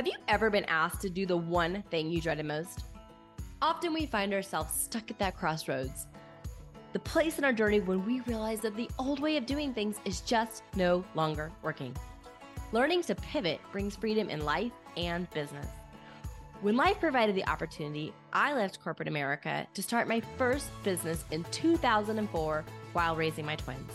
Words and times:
Have 0.00 0.06
you 0.06 0.16
ever 0.28 0.48
been 0.48 0.64
asked 0.64 1.02
to 1.02 1.10
do 1.10 1.26
the 1.26 1.36
one 1.36 1.84
thing 1.90 2.10
you 2.10 2.22
dreaded 2.22 2.46
most? 2.46 2.84
Often 3.60 3.92
we 3.92 4.06
find 4.06 4.32
ourselves 4.32 4.74
stuck 4.74 5.10
at 5.10 5.18
that 5.18 5.36
crossroads. 5.36 6.06
The 6.94 7.00
place 7.00 7.36
in 7.36 7.44
our 7.44 7.52
journey 7.52 7.80
when 7.80 8.06
we 8.06 8.20
realize 8.20 8.60
that 8.60 8.76
the 8.76 8.88
old 8.98 9.20
way 9.20 9.36
of 9.36 9.44
doing 9.44 9.74
things 9.74 9.98
is 10.06 10.22
just 10.22 10.62
no 10.74 11.04
longer 11.14 11.52
working. 11.60 11.94
Learning 12.72 13.02
to 13.02 13.14
pivot 13.14 13.60
brings 13.72 13.94
freedom 13.94 14.30
in 14.30 14.42
life 14.42 14.72
and 14.96 15.28
business. 15.32 15.68
When 16.62 16.78
life 16.78 16.98
provided 16.98 17.34
the 17.34 17.46
opportunity, 17.46 18.14
I 18.32 18.54
left 18.54 18.82
corporate 18.82 19.06
America 19.06 19.66
to 19.74 19.82
start 19.82 20.08
my 20.08 20.22
first 20.38 20.70
business 20.82 21.26
in 21.30 21.44
2004 21.50 22.64
while 22.94 23.16
raising 23.16 23.44
my 23.44 23.56
twins. 23.56 23.92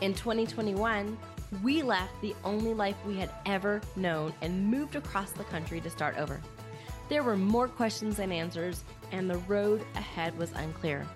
In 0.00 0.14
2021, 0.14 1.18
we 1.62 1.82
left 1.82 2.20
the 2.20 2.34
only 2.44 2.74
life 2.74 2.96
we 3.06 3.16
had 3.16 3.30
ever 3.46 3.80
known 3.96 4.32
and 4.40 4.70
moved 4.70 4.96
across 4.96 5.32
the 5.32 5.44
country 5.44 5.80
to 5.80 5.90
start 5.90 6.16
over. 6.18 6.40
There 7.08 7.22
were 7.22 7.36
more 7.36 7.68
questions 7.68 8.16
than 8.16 8.32
answers, 8.32 8.82
and 9.12 9.28
the 9.28 9.38
road 9.38 9.84
ahead 9.94 10.36
was 10.38 10.52
unclear. 10.52 11.06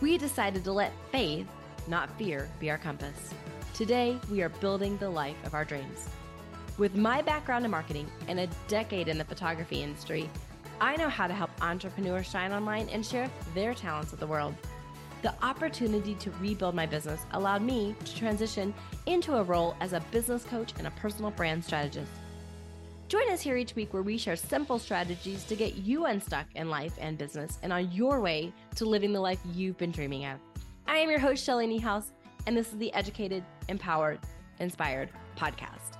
We 0.00 0.16
decided 0.16 0.64
to 0.64 0.72
let 0.72 0.92
faith, 1.12 1.46
not 1.86 2.16
fear, 2.18 2.48
be 2.58 2.70
our 2.70 2.78
compass. 2.78 3.34
Today, 3.74 4.18
we 4.30 4.42
are 4.42 4.48
building 4.48 4.96
the 4.96 5.10
life 5.10 5.36
of 5.44 5.54
our 5.54 5.64
dreams. 5.64 6.08
With 6.78 6.96
my 6.96 7.20
background 7.20 7.66
in 7.66 7.70
marketing 7.70 8.10
and 8.28 8.40
a 8.40 8.48
decade 8.66 9.08
in 9.08 9.18
the 9.18 9.24
photography 9.24 9.82
industry, 9.82 10.30
I 10.80 10.96
know 10.96 11.10
how 11.10 11.26
to 11.26 11.34
help 11.34 11.50
entrepreneurs 11.60 12.30
shine 12.30 12.52
online 12.52 12.88
and 12.88 13.04
share 13.04 13.30
their 13.54 13.74
talents 13.74 14.10
with 14.10 14.20
the 14.20 14.26
world. 14.26 14.54
The 15.22 15.34
opportunity 15.42 16.14
to 16.14 16.30
rebuild 16.40 16.74
my 16.74 16.86
business 16.86 17.20
allowed 17.32 17.62
me 17.62 17.94
to 18.04 18.16
transition 18.16 18.72
into 19.06 19.36
a 19.36 19.42
role 19.42 19.76
as 19.80 19.92
a 19.92 20.00
business 20.10 20.44
coach 20.44 20.72
and 20.78 20.86
a 20.86 20.90
personal 20.92 21.30
brand 21.30 21.62
strategist. 21.62 22.10
Join 23.08 23.28
us 23.30 23.40
here 23.40 23.56
each 23.56 23.74
week 23.74 23.92
where 23.92 24.02
we 24.02 24.16
share 24.16 24.36
simple 24.36 24.78
strategies 24.78 25.44
to 25.44 25.56
get 25.56 25.74
you 25.74 26.06
unstuck 26.06 26.46
in 26.54 26.70
life 26.70 26.94
and 26.98 27.18
business 27.18 27.58
and 27.62 27.72
on 27.72 27.90
your 27.90 28.20
way 28.20 28.52
to 28.76 28.84
living 28.84 29.12
the 29.12 29.20
life 29.20 29.40
you've 29.52 29.76
been 29.76 29.90
dreaming 29.90 30.24
of. 30.26 30.38
I 30.86 30.98
am 30.98 31.10
your 31.10 31.18
host, 31.18 31.44
Shelly 31.44 31.66
Niehaus, 31.66 32.12
and 32.46 32.56
this 32.56 32.68
is 32.68 32.78
the 32.78 32.92
Educated, 32.94 33.44
Empowered, 33.68 34.20
Inspired 34.60 35.10
podcast. 35.36 35.98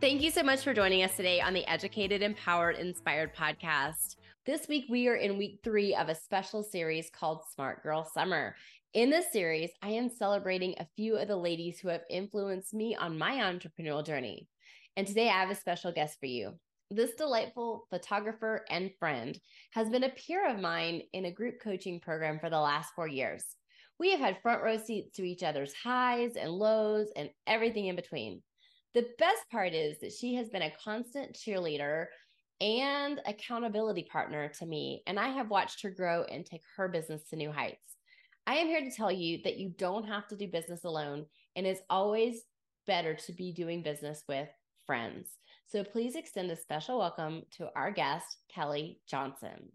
Thank 0.00 0.22
you 0.22 0.30
so 0.30 0.42
much 0.42 0.64
for 0.64 0.72
joining 0.72 1.02
us 1.02 1.14
today 1.14 1.42
on 1.42 1.52
the 1.52 1.66
Educated, 1.68 2.22
Empowered, 2.22 2.76
Inspired 2.76 3.36
podcast. 3.36 4.16
This 4.46 4.68
week, 4.68 4.86
we 4.88 5.06
are 5.06 5.16
in 5.16 5.36
week 5.36 5.60
three 5.62 5.94
of 5.94 6.08
a 6.08 6.14
special 6.14 6.62
series 6.62 7.10
called 7.10 7.42
Smart 7.52 7.82
Girl 7.82 8.06
Summer. 8.06 8.56
In 8.94 9.10
this 9.10 9.30
series, 9.30 9.68
I 9.82 9.90
am 9.90 10.08
celebrating 10.08 10.74
a 10.78 10.88
few 10.96 11.16
of 11.16 11.28
the 11.28 11.36
ladies 11.36 11.78
who 11.78 11.88
have 11.88 12.04
influenced 12.08 12.72
me 12.72 12.96
on 12.96 13.18
my 13.18 13.32
entrepreneurial 13.32 14.04
journey. 14.04 14.48
And 14.96 15.06
today, 15.06 15.28
I 15.28 15.40
have 15.40 15.50
a 15.50 15.54
special 15.54 15.92
guest 15.92 16.18
for 16.18 16.24
you. 16.24 16.54
This 16.90 17.14
delightful 17.16 17.86
photographer 17.90 18.64
and 18.70 18.90
friend 18.98 19.38
has 19.72 19.90
been 19.90 20.04
a 20.04 20.08
peer 20.08 20.48
of 20.48 20.58
mine 20.58 21.02
in 21.12 21.26
a 21.26 21.30
group 21.30 21.56
coaching 21.62 22.00
program 22.00 22.40
for 22.40 22.48
the 22.48 22.58
last 22.58 22.94
four 22.96 23.06
years. 23.06 23.44
We 23.98 24.10
have 24.12 24.20
had 24.20 24.40
front 24.40 24.62
row 24.62 24.78
seats 24.78 25.14
to 25.16 25.22
each 25.22 25.42
other's 25.42 25.74
highs 25.74 26.36
and 26.36 26.50
lows 26.50 27.08
and 27.14 27.28
everything 27.46 27.88
in 27.88 27.94
between. 27.94 28.40
The 28.94 29.06
best 29.18 29.50
part 29.52 29.74
is 29.74 29.98
that 30.00 30.12
she 30.12 30.34
has 30.36 30.48
been 30.48 30.62
a 30.62 30.72
constant 30.82 31.34
cheerleader 31.34 32.06
and 32.60 33.20
accountability 33.26 34.04
partner 34.04 34.48
to 34.58 34.66
me. 34.66 35.02
And 35.06 35.18
I 35.18 35.28
have 35.28 35.50
watched 35.50 35.82
her 35.82 35.90
grow 35.90 36.24
and 36.24 36.44
take 36.44 36.62
her 36.76 36.88
business 36.88 37.22
to 37.30 37.36
new 37.36 37.50
heights. 37.50 37.96
I 38.46 38.54
am 38.56 38.66
here 38.66 38.80
to 38.80 38.90
tell 38.90 39.12
you 39.12 39.40
that 39.44 39.58
you 39.58 39.72
don't 39.76 40.06
have 40.06 40.26
to 40.28 40.36
do 40.36 40.48
business 40.48 40.84
alone, 40.84 41.26
and 41.56 41.66
it's 41.66 41.82
always 41.88 42.42
better 42.86 43.14
to 43.14 43.32
be 43.32 43.52
doing 43.52 43.82
business 43.82 44.24
with 44.28 44.48
friends. 44.86 45.28
So 45.66 45.84
please 45.84 46.16
extend 46.16 46.50
a 46.50 46.56
special 46.56 46.98
welcome 46.98 47.42
to 47.58 47.68
our 47.76 47.92
guest, 47.92 48.26
Kelly 48.52 49.00
Johnson. 49.08 49.70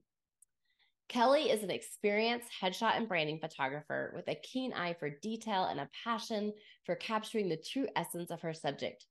Kelly 1.07 1.51
is 1.51 1.63
an 1.63 1.71
experienced 1.71 2.49
headshot 2.61 2.97
and 2.97 3.07
branding 3.07 3.39
photographer 3.39 4.11
with 4.15 4.27
a 4.27 4.35
keen 4.35 4.73
eye 4.73 4.95
for 4.99 5.09
detail 5.09 5.65
and 5.65 5.79
a 5.79 5.89
passion 6.03 6.51
for 6.83 6.95
capturing 6.95 7.47
the 7.47 7.57
true 7.57 7.87
essence 7.95 8.31
of 8.31 8.41
her 8.41 8.53
subject. 8.53 9.05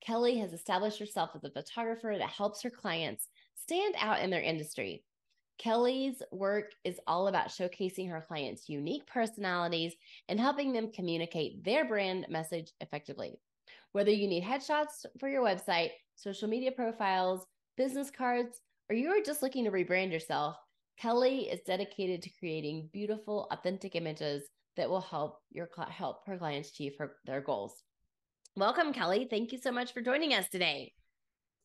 Kelly 0.00 0.38
has 0.38 0.52
established 0.52 0.98
herself 0.98 1.30
as 1.34 1.44
a 1.44 1.50
photographer 1.50 2.14
that 2.18 2.28
helps 2.28 2.62
her 2.62 2.70
clients 2.70 3.28
stand 3.54 3.94
out 3.98 4.20
in 4.20 4.30
their 4.30 4.42
industry. 4.42 5.04
Kelly's 5.58 6.22
work 6.32 6.72
is 6.84 6.98
all 7.06 7.28
about 7.28 7.48
showcasing 7.48 8.08
her 8.08 8.24
clients' 8.26 8.68
unique 8.68 9.06
personalities 9.06 9.94
and 10.28 10.40
helping 10.40 10.72
them 10.72 10.90
communicate 10.90 11.62
their 11.64 11.86
brand 11.86 12.24
message 12.30 12.72
effectively. 12.80 13.38
Whether 13.92 14.10
you 14.10 14.26
need 14.26 14.42
headshots 14.42 15.04
for 15.18 15.28
your 15.28 15.44
website, 15.44 15.90
social 16.14 16.48
media 16.48 16.72
profiles, 16.72 17.44
business 17.76 18.10
cards, 18.10 18.60
or 18.88 18.96
you 18.96 19.10
are 19.10 19.22
just 19.22 19.42
looking 19.42 19.64
to 19.64 19.70
rebrand 19.70 20.12
yourself, 20.12 20.56
Kelly 20.98 21.50
is 21.50 21.60
dedicated 21.66 22.22
to 22.22 22.30
creating 22.38 22.88
beautiful, 22.92 23.46
authentic 23.50 23.94
images 23.94 24.44
that 24.76 24.88
will 24.88 25.00
help 25.00 25.40
your 25.50 25.68
help 25.88 26.26
her 26.26 26.38
clients 26.38 26.70
achieve 26.70 26.94
her, 26.98 27.16
their 27.26 27.40
goals. 27.40 27.82
Welcome, 28.56 28.92
Kelly. 28.92 29.26
Thank 29.30 29.52
you 29.52 29.58
so 29.58 29.70
much 29.70 29.92
for 29.92 30.00
joining 30.00 30.34
us 30.34 30.48
today. 30.48 30.92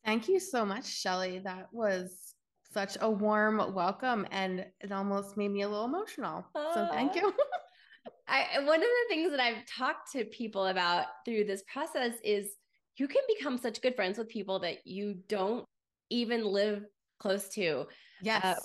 Thank 0.06 0.28
you 0.28 0.40
so 0.40 0.66
much, 0.66 0.86
Shelly. 0.86 1.40
That 1.40 1.68
was 1.72 2.36
such 2.72 2.98
a 3.02 3.10
warm 3.10 3.74
welcome 3.74 4.28
and 4.32 4.66
it 4.82 4.92
almost 4.92 5.38
made 5.38 5.50
me 5.50 5.62
a 5.62 5.68
little 5.68 5.86
emotional. 5.86 6.46
Uh, 6.54 6.74
so 6.74 6.88
thank 6.92 7.16
you. 7.16 7.34
I 8.28 8.60
one 8.60 8.80
of 8.80 8.82
the 8.82 9.06
things 9.10 9.32
that 9.32 9.40
I've 9.40 9.66
talked 9.66 10.12
to 10.12 10.26
people 10.26 10.68
about 10.68 11.06
through 11.26 11.46
this 11.46 11.64
process 11.72 12.14
is 12.24 12.50
you 12.98 13.08
can 13.08 13.22
become 13.38 13.58
such 13.58 13.82
good 13.82 13.96
friends 13.96 14.18
with 14.18 14.30
people 14.30 14.60
that 14.60 14.86
you 14.86 15.16
don't 15.28 15.66
even 16.10 16.46
live 16.46 16.84
close 17.20 17.50
to. 17.50 17.86
Yes. 18.22 18.44
Uh, 18.44 18.56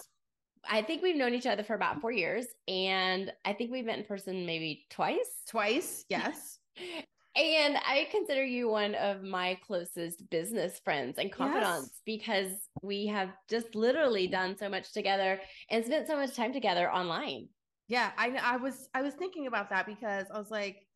I 0.68 0.82
think 0.82 1.02
we've 1.02 1.16
known 1.16 1.34
each 1.34 1.46
other 1.46 1.62
for 1.62 1.74
about 1.74 2.00
four 2.00 2.12
years, 2.12 2.46
and 2.68 3.32
I 3.44 3.54
think 3.54 3.70
we've 3.70 3.86
met 3.86 3.98
in 3.98 4.04
person 4.04 4.44
maybe 4.44 4.84
twice. 4.90 5.42
Twice, 5.48 6.04
yes. 6.10 6.58
And 7.36 7.76
I 7.76 8.08
consider 8.10 8.44
you 8.44 8.68
one 8.68 8.96
of 8.96 9.22
my 9.22 9.56
closest 9.64 10.28
business 10.30 10.80
friends 10.84 11.16
and 11.16 11.30
confidants 11.30 11.90
yes. 11.92 12.00
because 12.04 12.52
we 12.82 13.06
have 13.06 13.30
just 13.48 13.76
literally 13.76 14.26
done 14.26 14.56
so 14.58 14.68
much 14.68 14.92
together 14.92 15.40
and 15.70 15.84
spent 15.84 16.08
so 16.08 16.16
much 16.16 16.34
time 16.34 16.52
together 16.52 16.90
online. 16.92 17.48
Yeah, 17.86 18.10
I 18.18 18.36
I 18.42 18.56
was 18.56 18.88
I 18.94 19.02
was 19.02 19.14
thinking 19.14 19.46
about 19.46 19.70
that 19.70 19.86
because 19.86 20.26
I 20.32 20.38
was 20.38 20.50
like, 20.50 20.86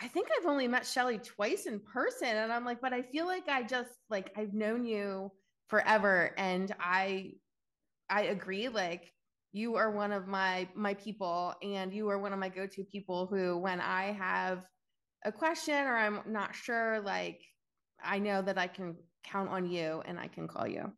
I 0.00 0.08
think 0.08 0.28
I've 0.36 0.46
only 0.46 0.66
met 0.68 0.86
Shelly 0.86 1.18
twice 1.18 1.66
in 1.66 1.80
person, 1.80 2.28
and 2.28 2.52
I'm 2.52 2.64
like, 2.64 2.80
but 2.80 2.92
I 2.92 3.02
feel 3.02 3.26
like 3.26 3.48
I 3.48 3.62
just 3.62 3.90
like 4.10 4.32
I've 4.36 4.52
known 4.52 4.84
you 4.84 5.30
forever, 5.68 6.32
and 6.36 6.74
I 6.80 7.32
I 8.10 8.22
agree. 8.24 8.68
Like 8.68 9.12
you 9.52 9.76
are 9.76 9.90
one 9.90 10.12
of 10.12 10.26
my 10.26 10.68
my 10.74 10.94
people, 10.94 11.54
and 11.62 11.92
you 11.92 12.08
are 12.08 12.18
one 12.18 12.32
of 12.32 12.38
my 12.38 12.48
go 12.48 12.66
to 12.66 12.84
people 12.84 13.26
who, 13.26 13.58
when 13.58 13.80
I 13.80 14.12
have 14.12 14.64
a 15.26 15.32
question 15.32 15.74
or 15.74 15.96
I'm 15.96 16.20
not 16.26 16.54
sure, 16.54 17.00
like 17.00 17.42
I 18.02 18.18
know 18.18 18.40
that 18.42 18.56
I 18.56 18.68
can 18.68 18.96
count 19.24 19.50
on 19.50 19.66
you 19.66 20.02
and 20.06 20.18
I 20.18 20.28
can 20.28 20.48
call 20.48 20.66
you. 20.66 20.92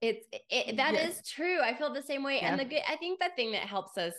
It's 0.00 0.26
it, 0.50 0.76
that 0.76 0.94
yes. 0.94 1.18
is 1.18 1.28
true. 1.28 1.60
I 1.60 1.74
feel 1.74 1.92
the 1.92 2.02
same 2.02 2.22
way. 2.22 2.36
Yeah. 2.36 2.50
And 2.50 2.60
the 2.60 2.64
good, 2.64 2.82
I 2.88 2.96
think 2.96 3.20
the 3.20 3.30
thing 3.36 3.52
that 3.52 3.62
helps 3.62 3.96
us 3.96 4.14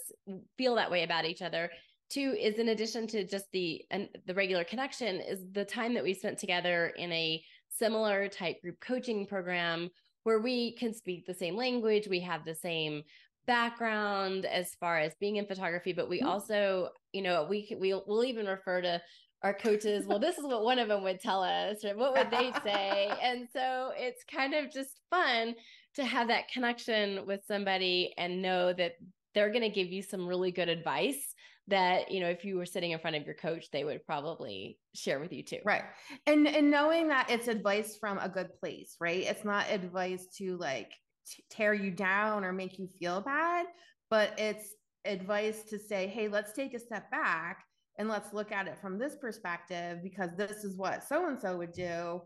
feel 0.57 0.75
that 0.75 0.89
way 0.89 1.03
about 1.03 1.25
each 1.25 1.41
other 1.41 1.69
too 2.09 2.35
is 2.39 2.55
in 2.55 2.69
addition 2.69 3.05
to 3.07 3.25
just 3.25 3.45
the 3.51 3.83
and 3.91 4.07
the 4.25 4.33
regular 4.33 4.63
connection 4.63 5.19
is 5.19 5.41
the 5.51 5.65
time 5.65 5.93
that 5.93 6.03
we 6.03 6.13
spent 6.13 6.37
together 6.39 6.93
in 6.97 7.11
a 7.11 7.43
similar 7.69 8.27
type 8.27 8.61
group 8.61 8.79
coaching 8.79 9.25
program 9.27 9.89
where 10.23 10.39
we 10.39 10.75
can 10.75 10.93
speak 10.93 11.25
the 11.25 11.33
same 11.33 11.55
language, 11.55 12.07
we 12.07 12.19
have 12.19 12.43
the 12.43 12.55
same 12.55 13.01
background 13.45 14.45
as 14.45 14.75
far 14.75 14.99
as 14.99 15.15
being 15.19 15.37
in 15.37 15.45
photography, 15.45 15.93
but 15.93 16.09
we 16.09 16.19
mm-hmm. 16.19 16.27
also, 16.27 16.89
you 17.13 17.21
know, 17.21 17.47
we 17.49 17.75
we 17.79 17.93
we'll 18.05 18.25
even 18.25 18.45
refer 18.45 18.81
to 18.81 19.01
our 19.43 19.53
coaches, 19.53 20.05
well, 20.07 20.19
this 20.19 20.37
is 20.37 20.45
what 20.45 20.63
one 20.63 20.79
of 20.79 20.87
them 20.87 21.03
would 21.03 21.19
tell 21.19 21.43
us, 21.43 21.85
or 21.85 21.95
what 21.95 22.15
would 22.15 22.31
they 22.31 22.51
say? 22.63 23.11
and 23.21 23.47
so 23.53 23.91
it's 23.95 24.23
kind 24.23 24.53
of 24.53 24.71
just 24.71 24.99
fun 25.09 25.55
to 25.95 26.05
have 26.05 26.27
that 26.29 26.49
connection 26.49 27.25
with 27.25 27.41
somebody 27.47 28.13
and 28.17 28.41
know 28.41 28.73
that 28.73 28.93
they're 29.33 29.51
going 29.51 29.61
to 29.61 29.69
give 29.69 29.87
you 29.87 30.01
some 30.01 30.27
really 30.27 30.51
good 30.51 30.69
advice 30.69 31.33
that 31.69 32.09
you 32.11 32.21
know 32.21 32.29
if 32.29 32.45
you 32.45 32.55
were 32.55 32.65
sitting 32.65 32.91
in 32.91 32.99
front 32.99 33.17
of 33.17 33.25
your 33.25 33.35
coach 33.35 33.69
they 33.71 33.83
would 33.83 34.05
probably 34.05 34.79
share 34.95 35.19
with 35.19 35.33
you 35.33 35.43
too. 35.43 35.59
Right. 35.65 35.83
And 36.25 36.47
and 36.47 36.71
knowing 36.71 37.09
that 37.09 37.29
it's 37.29 37.47
advice 37.47 37.97
from 37.99 38.17
a 38.19 38.29
good 38.29 38.49
place 38.59 38.95
right? 38.99 39.23
It's 39.23 39.43
not 39.43 39.69
advice 39.69 40.25
to 40.37 40.55
like 40.57 40.91
t- 41.27 41.43
tear 41.49 41.73
you 41.73 41.91
down 41.91 42.45
or 42.45 42.53
make 42.53 42.79
you 42.79 42.87
feel 42.99 43.21
bad 43.21 43.65
but 44.09 44.33
it's 44.39 44.73
advice 45.05 45.63
to 45.63 45.79
say 45.79 46.07
hey 46.07 46.27
let's 46.27 46.53
take 46.53 46.73
a 46.73 46.79
step 46.79 47.09
back 47.11 47.66
and 47.97 48.07
let's 48.09 48.33
look 48.33 48.51
at 48.51 48.67
it 48.67 48.77
from 48.79 48.97
this 48.97 49.15
perspective 49.15 49.99
because 50.03 50.31
this 50.37 50.63
is 50.63 50.77
what 50.77 51.03
so 51.03 51.27
and 51.27 51.39
so 51.39 51.57
would 51.57 51.71
do 51.71 52.21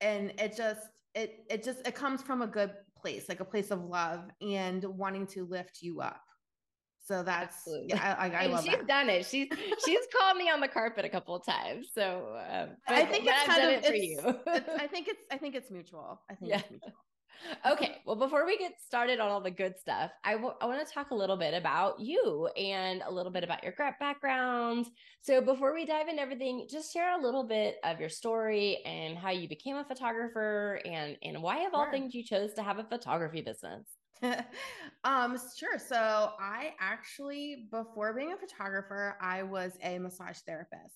and 0.00 0.32
it 0.38 0.56
just 0.56 0.88
it 1.14 1.44
it 1.50 1.62
just 1.64 1.86
it 1.86 1.94
comes 1.94 2.22
from 2.22 2.42
a 2.42 2.46
good 2.46 2.72
place 2.96 3.28
like 3.28 3.40
a 3.40 3.44
place 3.44 3.70
of 3.70 3.84
love 3.84 4.24
and 4.40 4.84
wanting 4.84 5.26
to 5.26 5.44
lift 5.44 5.78
you 5.82 6.00
up 6.00 6.22
So 7.00 7.22
that's 7.22 7.56
Absolutely. 7.56 7.88
yeah, 7.90 8.16
I, 8.18 8.28
I, 8.28 8.44
I 8.44 8.46
love 8.48 8.64
she's 8.64 8.76
that. 8.76 8.86
done 8.86 9.08
it. 9.08 9.24
She's 9.24 9.48
she's 9.84 10.06
called 10.14 10.36
me 10.36 10.50
on 10.50 10.60
the 10.60 10.68
carpet 10.68 11.04
a 11.06 11.08
couple 11.08 11.34
of 11.34 11.44
times. 11.44 11.88
So 11.94 12.36
um, 12.50 12.76
I 12.86 13.04
think 13.06 13.24
it's 13.26 13.44
kind 13.44 13.62
of 13.62 13.70
it 13.70 13.86
for 13.86 13.94
you. 13.94 14.18
I 14.78 14.86
think 14.92 15.08
it's 15.08 15.22
I 15.30 15.38
think 15.38 15.54
it's 15.54 15.70
mutual. 15.70 16.20
I 16.30 16.34
think 16.34 16.50
yeah. 16.50 16.58
it's 16.60 16.70
mutual. 16.70 16.92
Okay. 17.66 17.98
Well, 18.04 18.16
before 18.16 18.46
we 18.46 18.56
get 18.58 18.72
started 18.80 19.20
on 19.20 19.28
all 19.28 19.40
the 19.40 19.50
good 19.50 19.78
stuff, 19.78 20.10
I, 20.24 20.32
w- 20.32 20.54
I 20.60 20.66
want 20.66 20.86
to 20.86 20.92
talk 20.92 21.10
a 21.10 21.14
little 21.14 21.36
bit 21.36 21.54
about 21.54 22.00
you 22.00 22.48
and 22.56 23.02
a 23.06 23.12
little 23.12 23.32
bit 23.32 23.44
about 23.44 23.62
your 23.62 23.74
background. 24.00 24.86
So, 25.20 25.40
before 25.40 25.74
we 25.74 25.84
dive 25.84 26.08
into 26.08 26.22
everything, 26.22 26.66
just 26.70 26.92
share 26.92 27.18
a 27.18 27.22
little 27.22 27.44
bit 27.44 27.76
of 27.84 28.00
your 28.00 28.08
story 28.08 28.78
and 28.84 29.16
how 29.16 29.30
you 29.30 29.48
became 29.48 29.76
a 29.76 29.84
photographer 29.84 30.80
and, 30.84 31.16
and 31.22 31.42
why, 31.42 31.66
of 31.66 31.74
all 31.74 31.84
sure. 31.84 31.92
things, 31.92 32.14
you 32.14 32.24
chose 32.24 32.54
to 32.54 32.62
have 32.62 32.78
a 32.78 32.84
photography 32.84 33.42
business. 33.42 33.86
um, 35.04 35.38
sure. 35.56 35.78
So 35.78 36.32
I 36.40 36.74
actually, 36.80 37.68
before 37.70 38.12
being 38.14 38.32
a 38.32 38.36
photographer, 38.36 39.16
I 39.20 39.42
was 39.42 39.72
a 39.82 39.98
massage 39.98 40.38
therapist. 40.46 40.94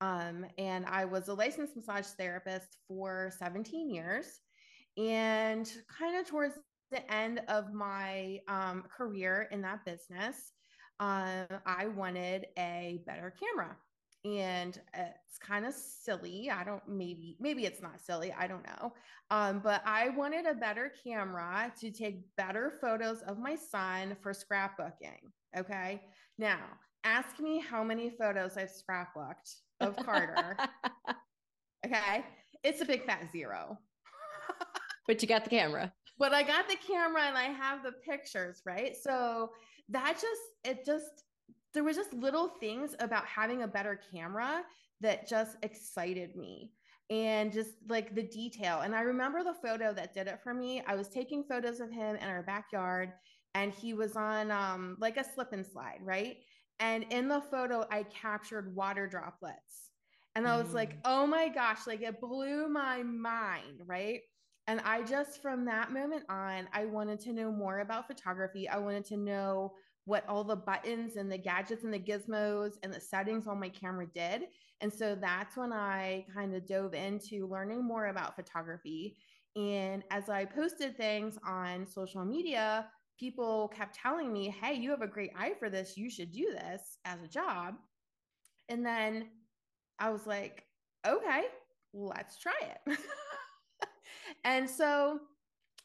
Um, 0.00 0.46
and 0.58 0.84
I 0.86 1.04
was 1.04 1.28
a 1.28 1.34
licensed 1.34 1.76
massage 1.76 2.06
therapist 2.18 2.76
for 2.88 3.30
17 3.38 3.88
years. 3.88 4.40
And 4.96 5.70
kind 5.88 6.18
of 6.18 6.26
towards 6.26 6.54
the 6.90 7.12
end 7.12 7.40
of 7.48 7.72
my 7.72 8.40
um, 8.48 8.84
career 8.94 9.48
in 9.50 9.62
that 9.62 9.84
business, 9.84 10.52
um, 11.00 11.46
I 11.66 11.88
wanted 11.88 12.46
a 12.58 13.02
better 13.06 13.32
camera. 13.38 13.76
And 14.24 14.78
it's 14.94 15.38
kind 15.40 15.66
of 15.66 15.74
silly. 15.74 16.48
I 16.50 16.62
don't 16.62 16.86
maybe 16.86 17.36
maybe 17.40 17.64
it's 17.64 17.82
not 17.82 18.00
silly 18.00 18.32
i 18.38 18.46
don't 18.46 18.64
know 18.64 18.92
um, 19.30 19.60
but 19.64 19.82
i 19.84 20.10
wanted 20.10 20.46
a 20.46 20.54
better 20.54 20.92
camera 21.02 21.72
to 21.80 21.90
take 21.90 22.24
better 22.36 22.74
photos 22.80 23.22
of 23.22 23.38
my 23.38 23.56
son 23.56 24.16
for 24.22 24.32
scrapbooking 24.32 25.32
okay? 25.56 26.02
Now 26.38 26.60
ask 27.04 27.40
me 27.40 27.58
how 27.58 27.82
many 27.82 28.10
photos 28.10 28.56
i've 28.56 28.70
scrapbooked 28.70 29.56
of 29.80 29.96
carter 29.96 30.56
okay? 31.86 32.24
It's 32.62 32.80
a 32.80 32.84
big 32.84 33.04
fat 33.04 33.26
zero 33.32 33.78
but 35.06 35.20
you 35.22 35.28
got 35.28 35.44
the 35.44 35.50
camera 35.50 35.92
but 36.18 36.32
i 36.32 36.42
got 36.42 36.68
the 36.68 36.76
camera 36.86 37.22
and 37.22 37.36
i 37.36 37.44
have 37.44 37.82
the 37.82 37.92
pictures 37.92 38.62
right 38.64 38.96
so 38.96 39.50
that 39.88 40.14
just 40.14 40.42
it 40.64 40.84
just 40.84 41.24
there 41.74 41.84
was 41.84 41.96
just 41.96 42.12
little 42.12 42.48
things 42.48 42.94
about 43.00 43.24
having 43.26 43.62
a 43.62 43.68
better 43.68 43.98
camera 44.12 44.62
that 45.00 45.28
just 45.28 45.56
excited 45.62 46.36
me 46.36 46.70
and 47.10 47.52
just 47.52 47.72
like 47.88 48.14
the 48.14 48.22
detail. 48.22 48.80
And 48.80 48.94
I 48.94 49.00
remember 49.00 49.42
the 49.42 49.54
photo 49.54 49.92
that 49.92 50.14
did 50.14 50.28
it 50.28 50.40
for 50.42 50.54
me. 50.54 50.82
I 50.86 50.94
was 50.94 51.08
taking 51.08 51.44
photos 51.44 51.80
of 51.80 51.90
him 51.90 52.16
in 52.16 52.28
our 52.28 52.42
backyard 52.42 53.12
and 53.54 53.72
he 53.72 53.94
was 53.94 54.16
on 54.16 54.50
um, 54.50 54.96
like 55.00 55.16
a 55.16 55.24
slip 55.24 55.52
and 55.52 55.66
slide, 55.66 55.98
right? 56.02 56.38
And 56.80 57.04
in 57.10 57.28
the 57.28 57.40
photo, 57.40 57.86
I 57.90 58.04
captured 58.04 58.74
water 58.74 59.06
droplets. 59.06 59.90
And 60.34 60.48
I 60.48 60.56
was 60.56 60.68
mm. 60.68 60.74
like, 60.74 60.96
oh 61.04 61.26
my 61.26 61.48
gosh, 61.48 61.86
like 61.86 62.00
it 62.00 62.20
blew 62.20 62.68
my 62.68 63.02
mind, 63.02 63.80
right? 63.84 64.20
And 64.68 64.80
I 64.80 65.02
just, 65.02 65.42
from 65.42 65.64
that 65.64 65.92
moment 65.92 66.24
on, 66.28 66.68
I 66.72 66.84
wanted 66.84 67.18
to 67.20 67.32
know 67.32 67.50
more 67.50 67.80
about 67.80 68.06
photography. 68.06 68.68
I 68.68 68.78
wanted 68.78 69.04
to 69.06 69.16
know 69.16 69.74
what 70.04 70.28
all 70.28 70.44
the 70.44 70.56
buttons 70.56 71.16
and 71.16 71.30
the 71.30 71.38
gadgets 71.38 71.84
and 71.84 71.94
the 71.94 71.98
gizmos 71.98 72.74
and 72.82 72.92
the 72.92 73.00
settings 73.00 73.46
on 73.46 73.60
my 73.60 73.68
camera 73.68 74.06
did. 74.06 74.44
And 74.80 74.92
so 74.92 75.14
that's 75.14 75.56
when 75.56 75.72
I 75.72 76.26
kind 76.34 76.54
of 76.54 76.66
dove 76.66 76.94
into 76.94 77.46
learning 77.48 77.84
more 77.84 78.06
about 78.06 78.36
photography. 78.36 79.16
And 79.54 80.02
as 80.10 80.28
I 80.28 80.44
posted 80.44 80.96
things 80.96 81.38
on 81.46 81.86
social 81.86 82.24
media, 82.24 82.86
people 83.18 83.68
kept 83.68 83.94
telling 83.94 84.32
me, 84.32 84.48
Hey, 84.60 84.74
you 84.74 84.90
have 84.90 85.02
a 85.02 85.06
great 85.06 85.30
eye 85.36 85.52
for 85.58 85.70
this. 85.70 85.96
You 85.96 86.10
should 86.10 86.32
do 86.32 86.50
this 86.52 86.98
as 87.04 87.22
a 87.22 87.28
job. 87.28 87.74
And 88.68 88.84
then 88.84 89.28
I 89.98 90.10
was 90.10 90.26
like, 90.26 90.64
Okay, 91.06 91.44
let's 91.92 92.38
try 92.38 92.58
it. 92.62 92.98
and 94.44 94.68
so 94.68 95.20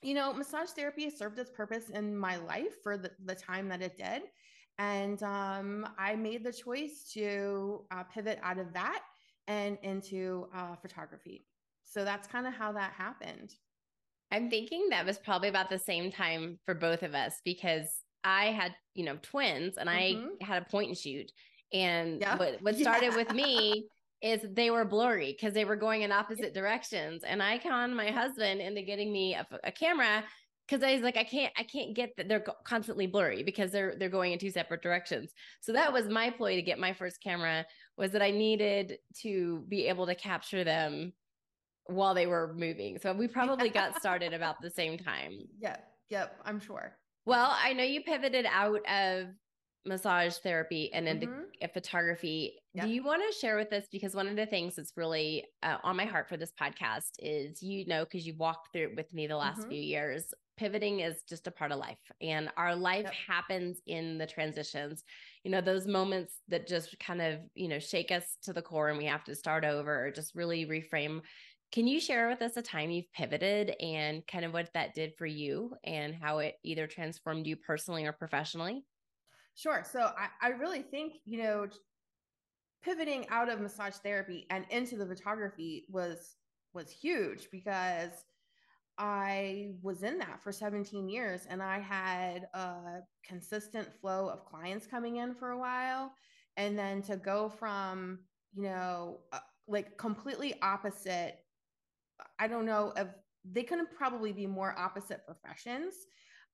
you 0.02 0.14
know, 0.14 0.34
massage 0.34 0.70
therapy 0.70 1.10
served 1.10 1.40
its 1.40 1.50
purpose 1.50 1.90
in 1.90 2.16
my 2.16 2.38
life 2.38 2.82
for 2.84 2.98
the, 2.98 3.12
the 3.26 3.36
time 3.36 3.68
that 3.70 3.82
it 3.82 3.98
did. 3.98 4.24
And 4.80 5.22
um, 5.24 5.88
I 5.98 6.16
made 6.16 6.44
the 6.44 6.54
choice 6.54 7.10
to 7.14 7.84
uh, 7.90 8.04
pivot 8.04 8.40
out 8.44 8.60
of 8.60 8.74
that 8.74 9.02
and 9.48 9.78
into 9.82 10.48
uh, 10.56 10.76
photography. 10.76 11.46
So 11.84 12.06
that's 12.06 12.28
kind 12.28 12.46
of 12.46 12.54
how 12.54 12.72
that 12.74 12.94
happened. 12.94 13.56
I'm 14.32 14.50
thinking 14.50 14.88
that 14.90 15.06
was 15.06 15.18
probably 15.18 15.50
about 15.50 15.70
the 15.70 15.80
same 15.80 16.12
time 16.12 16.60
for 16.66 16.76
both 16.76 17.02
of 17.02 17.16
us 17.16 17.42
because 17.44 17.88
I 18.24 18.48
had, 18.48 18.76
you 18.94 19.06
know, 19.06 19.18
twins 19.24 19.78
and 19.78 19.90
mm-hmm. 19.90 20.28
I 20.42 20.46
had 20.46 20.62
a 20.62 20.66
point 20.70 20.90
and 20.90 20.98
shoot. 20.98 21.32
And 21.74 22.22
yeah. 22.22 22.38
what, 22.38 22.62
what 22.62 22.76
started 22.78 23.14
yeah. 23.14 23.16
with 23.16 23.34
me 23.34 23.88
is 24.22 24.42
they 24.52 24.72
were 24.72 24.86
blurry 24.86 25.34
because 25.34 25.54
they 25.54 25.66
were 25.66 25.75
going 25.75 26.02
in 26.02 26.12
opposite 26.12 26.54
directions. 26.54 27.24
And 27.24 27.42
I 27.42 27.58
conned 27.58 27.96
my 27.96 28.10
husband 28.10 28.62
into 28.62 28.81
getting 28.81 29.12
me 29.12 29.36
a, 29.36 29.46
a 29.64 29.72
camera 29.72 30.24
because 30.68 30.84
I 30.84 30.94
was 30.94 31.02
like, 31.02 31.18
I 31.18 31.24
can't, 31.24 31.54
I 31.58 31.64
can't 31.64 31.96
get 31.96 32.12
that 32.18 32.28
they're 32.28 32.46
constantly 32.66 33.08
blurry 33.08 33.44
because 33.44 33.72
they're 33.72 33.96
they're 33.98 34.10
going 34.10 34.34
in 34.34 34.40
two 34.40 34.52
separate 34.52 34.81
directions. 34.81 35.31
So 35.62 35.72
that 35.74 35.94
was 35.94 36.08
my 36.08 36.30
ploy 36.30 36.56
to 36.56 36.62
get 36.62 36.80
my 36.80 36.94
first 36.94 37.22
camera 37.24 37.66
was 37.98 38.12
that 38.12 38.22
I 38.22 38.31
needed 38.31 38.98
to 39.22 39.64
be 39.68 39.88
able 39.88 40.06
to 40.08 40.16
capture 40.16 40.64
them 40.64 41.14
while 41.86 42.14
they 42.14 42.28
were 42.28 42.54
moving. 42.54 43.00
So 43.00 43.14
we 43.14 43.28
probably 43.28 43.69
got 43.69 44.00
started 44.00 44.34
about 44.34 44.62
the 44.62 44.69
same 44.69 44.98
time. 44.98 45.40
Yep, 45.60 45.84
yep, 46.10 46.40
I'm 46.46 46.60
sure. 46.60 46.98
Well, 47.25 47.56
I 47.62 47.74
know 47.74 47.84
you 47.84 48.02
pivoted 48.02 48.46
out 48.50 48.86
of 48.90 49.28
massage 49.86 50.36
therapy 50.38 50.92
and 50.94 51.08
into 51.08 51.28
mm-hmm. 51.28 51.66
photography. 51.74 52.56
Do 52.80 52.88
you 52.88 53.04
want 53.04 53.24
to 53.28 53.40
share 53.40 53.56
with 53.56 53.74
us? 53.74 53.86
Because 53.92 54.14
one 54.14 54.28
of 54.28 54.36
the 54.36 54.46
things 54.46 54.76
that's 54.76 54.94
really 54.96 55.46
uh, 55.64 55.78
on 55.84 55.98
my 55.98 56.06
heart 56.06 56.30
for 56.30 56.38
this 56.38 56.52
podcast 56.60 57.12
is, 57.20 57.64
you 57.64 57.86
know, 57.88 58.04
because 58.04 58.28
you 58.28 58.36
walked 58.38 58.72
through 58.72 58.90
it 58.90 58.96
with 58.96 59.12
me 59.14 59.26
the 59.26 59.36
last 59.36 59.62
mm-hmm. 59.62 59.70
few 59.70 59.82
years, 59.82 60.34
pivoting 60.58 61.00
is 61.00 61.24
just 61.28 61.48
a 61.48 61.52
part 61.52 61.72
of 61.72 61.80
life. 61.80 61.98
And 62.22 62.50
our 62.58 62.76
life 62.76 63.06
yep. 63.06 63.14
happens 63.28 63.80
in 63.88 64.18
the 64.18 64.28
transitions, 64.28 65.04
you 65.44 65.52
know, 65.52 65.62
those 65.62 65.88
moments 65.88 66.34
that 66.50 66.68
just 66.68 67.00
kind 67.00 67.22
of, 67.22 67.40
you 67.56 67.68
know, 67.68 67.80
shake 67.80 68.12
us 68.12 68.38
to 68.44 68.54
the 68.54 68.62
core 68.62 68.90
and 68.90 68.98
we 68.98 69.06
have 69.06 69.24
to 69.26 69.36
start 69.36 69.64
over 69.64 70.06
or 70.06 70.12
just 70.12 70.36
really 70.36 70.66
reframe. 70.66 71.22
Can 71.72 71.88
you 71.88 72.00
share 72.00 72.30
with 72.30 72.42
us 72.42 72.58
a 72.58 72.62
time 72.62 72.92
you've 72.92 73.12
pivoted 73.12 73.76
and 73.82 74.26
kind 74.28 74.46
of 74.46 74.54
what 74.54 74.70
that 74.74 74.94
did 74.94 75.16
for 75.18 75.26
you 75.26 75.74
and 75.84 76.16
how 76.16 76.40
it 76.40 76.56
either 76.64 76.88
transformed 76.88 77.46
you 77.46 77.56
personally 77.56 78.06
or 78.06 78.14
professionally? 78.14 78.84
Sure. 79.57 79.83
So 79.83 80.12
I, 80.15 80.30
I 80.39 80.50
really 80.50 80.83
think, 80.83 81.15
you 81.25 81.42
know, 81.42 81.68
pivoting 82.83 83.27
out 83.30 83.50
of 83.50 83.59
massage 83.59 83.95
therapy 83.95 84.45
and 84.51 84.65
into 84.69 84.95
the 84.98 85.06
photography 85.06 85.86
was 85.89 86.38
was 86.74 86.92
huge 86.92 87.50
because 87.51 88.11
I 88.99 89.71
was 89.81 90.04
in 90.04 90.19
that 90.19 90.44
for 90.44 90.52
17 90.52 91.09
years 91.09 91.47
and 91.49 91.64
I 91.64 91.80
had 91.80 92.47
a 92.54 92.99
consistent 93.23 93.92
flow 93.99 94.30
of 94.30 94.45
clients 94.45 94.85
coming 94.85 95.18
in 95.18 95.33
for 95.33 95.49
a 95.52 95.57
while. 95.57 96.14
And 96.56 96.78
then 96.78 97.02
to 97.04 97.18
go 97.18 97.49
from, 97.49 98.19
you 98.54 98.64
know, 98.64 99.21
uh, 99.31 99.40
like 99.68 99.97
completely 99.97 100.56
opposite, 100.61 101.40
I 102.40 102.47
don't 102.47 102.66
know 102.66 102.94
if 102.95 103.07
they 103.44 103.64
couldn't 103.64 103.92
probably 103.95 104.33
be 104.33 104.45
more 104.45 104.78
opposite 104.78 105.26
professions. 105.26 105.95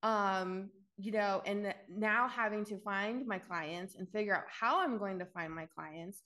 Um, 0.02 0.70
you 0.96 1.12
know, 1.12 1.42
and 1.44 1.74
now 1.88 2.28
having 2.28 2.64
to 2.66 2.78
find 2.78 3.26
my 3.26 3.38
clients 3.38 3.96
and 3.96 4.08
figure 4.08 4.34
out 4.34 4.44
how 4.48 4.80
I'm 4.80 4.98
going 4.98 5.18
to 5.18 5.24
find 5.24 5.52
my 5.52 5.66
clients 5.66 6.22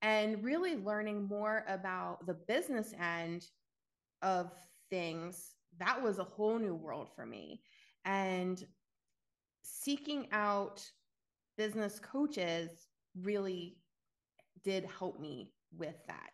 and 0.00 0.42
really 0.42 0.76
learning 0.76 1.28
more 1.28 1.64
about 1.68 2.26
the 2.26 2.34
business 2.34 2.92
end 3.00 3.46
of 4.20 4.50
things, 4.90 5.54
that 5.78 6.00
was 6.00 6.18
a 6.18 6.24
whole 6.24 6.58
new 6.58 6.74
world 6.74 7.08
for 7.14 7.24
me. 7.24 7.62
And 8.04 8.62
seeking 9.62 10.28
out 10.32 10.84
business 11.56 11.98
coaches 12.00 12.88
really 13.20 13.76
did 14.64 14.84
help 14.98 15.20
me 15.20 15.52
with 15.76 15.96
that. 16.06 16.30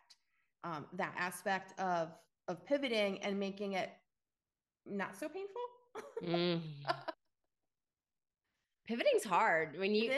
Um, 0.63 0.85
that 0.93 1.13
aspect 1.17 1.79
of 1.79 2.09
of 2.49 2.65
pivoting 2.65 3.21
and 3.23 3.39
making 3.39 3.73
it 3.73 3.91
not 4.85 5.15
so 5.17 5.29
painful. 5.29 5.61
mm. 6.25 6.59
Pivoting's 8.89 9.23
hard 9.23 9.77
when 9.77 9.93
you 9.93 10.11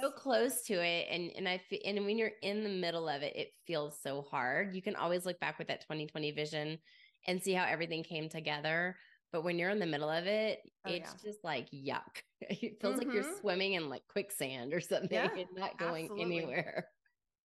so 0.00 0.10
close 0.10 0.62
to 0.62 0.72
it 0.82 1.06
and 1.10 1.30
and 1.36 1.46
i 1.46 1.60
and 1.84 2.02
when 2.06 2.16
you're 2.16 2.32
in 2.40 2.64
the 2.64 2.70
middle 2.70 3.06
of 3.06 3.20
it 3.20 3.36
it 3.36 3.48
feels 3.66 3.98
so 4.02 4.22
hard 4.30 4.74
you 4.74 4.80
can 4.80 4.96
always 4.96 5.26
look 5.26 5.38
back 5.40 5.58
with 5.58 5.68
that 5.68 5.82
2020 5.82 6.30
vision 6.30 6.78
and 7.26 7.42
see 7.42 7.52
how 7.52 7.66
everything 7.66 8.02
came 8.02 8.30
together 8.30 8.96
but 9.30 9.44
when 9.44 9.58
you're 9.58 9.68
in 9.68 9.78
the 9.78 9.84
middle 9.84 10.08
of 10.08 10.24
it 10.26 10.60
oh, 10.86 10.90
it's 10.90 11.14
yeah. 11.22 11.30
just 11.30 11.44
like 11.44 11.68
yuck 11.70 12.22
it 12.40 12.80
feels 12.80 12.94
mm-hmm. 12.94 13.06
like 13.06 13.14
you're 13.14 13.24
mm-hmm. 13.24 13.40
swimming 13.42 13.74
in 13.74 13.90
like 13.90 14.02
quicksand 14.08 14.72
or 14.72 14.80
something 14.80 15.10
yeah, 15.12 15.28
and 15.36 15.48
not 15.54 15.78
going 15.78 16.04
absolutely. 16.04 16.38
anywhere 16.38 16.86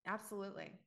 absolutely 0.06 0.78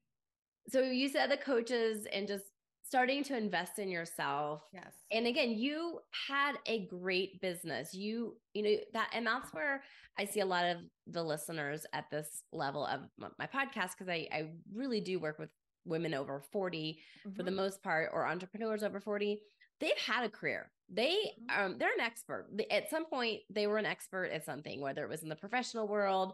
so 0.69 0.79
you 0.79 1.09
said 1.09 1.29
the 1.29 1.35
coaches 1.35 2.07
and 2.13 2.29
just 2.29 2.45
starting 2.91 3.23
to 3.23 3.37
invest 3.37 3.79
in 3.79 3.89
yourself. 3.89 4.63
Yes. 4.73 4.91
And 5.11 5.25
again, 5.25 5.51
you 5.51 6.01
had 6.27 6.55
a 6.65 6.87
great 6.87 7.39
business. 7.39 7.93
You, 7.93 8.35
you 8.53 8.63
know, 8.63 8.75
that, 8.91 9.07
and 9.13 9.25
that's 9.25 9.53
where 9.53 9.81
I 10.19 10.25
see 10.25 10.41
a 10.41 10.45
lot 10.45 10.65
of 10.65 10.75
the 11.07 11.23
listeners 11.23 11.85
at 11.93 12.09
this 12.11 12.43
level 12.51 12.85
of 12.85 12.99
my 13.39 13.47
podcast, 13.47 13.91
because 13.91 14.09
I, 14.09 14.27
I 14.33 14.49
really 14.75 14.99
do 14.99 15.19
work 15.19 15.39
with 15.39 15.47
women 15.85 16.13
over 16.13 16.43
40 16.51 16.99
mm-hmm. 17.25 17.33
for 17.33 17.43
the 17.43 17.49
mm-hmm. 17.49 17.61
most 17.61 17.81
part, 17.81 18.09
or 18.11 18.27
entrepreneurs 18.27 18.83
over 18.83 18.99
40. 18.99 19.39
They've 19.79 19.91
had 20.05 20.25
a 20.25 20.29
career. 20.29 20.69
They, 20.93 21.15
mm-hmm. 21.15 21.65
um, 21.65 21.75
they're 21.79 21.93
an 21.97 22.05
expert. 22.05 22.47
At 22.69 22.89
some 22.89 23.05
point, 23.05 23.39
they 23.49 23.67
were 23.67 23.77
an 23.77 23.85
expert 23.85 24.31
at 24.33 24.43
something, 24.43 24.81
whether 24.81 25.05
it 25.05 25.09
was 25.09 25.23
in 25.23 25.29
the 25.29 25.35
professional 25.37 25.87
world, 25.87 26.33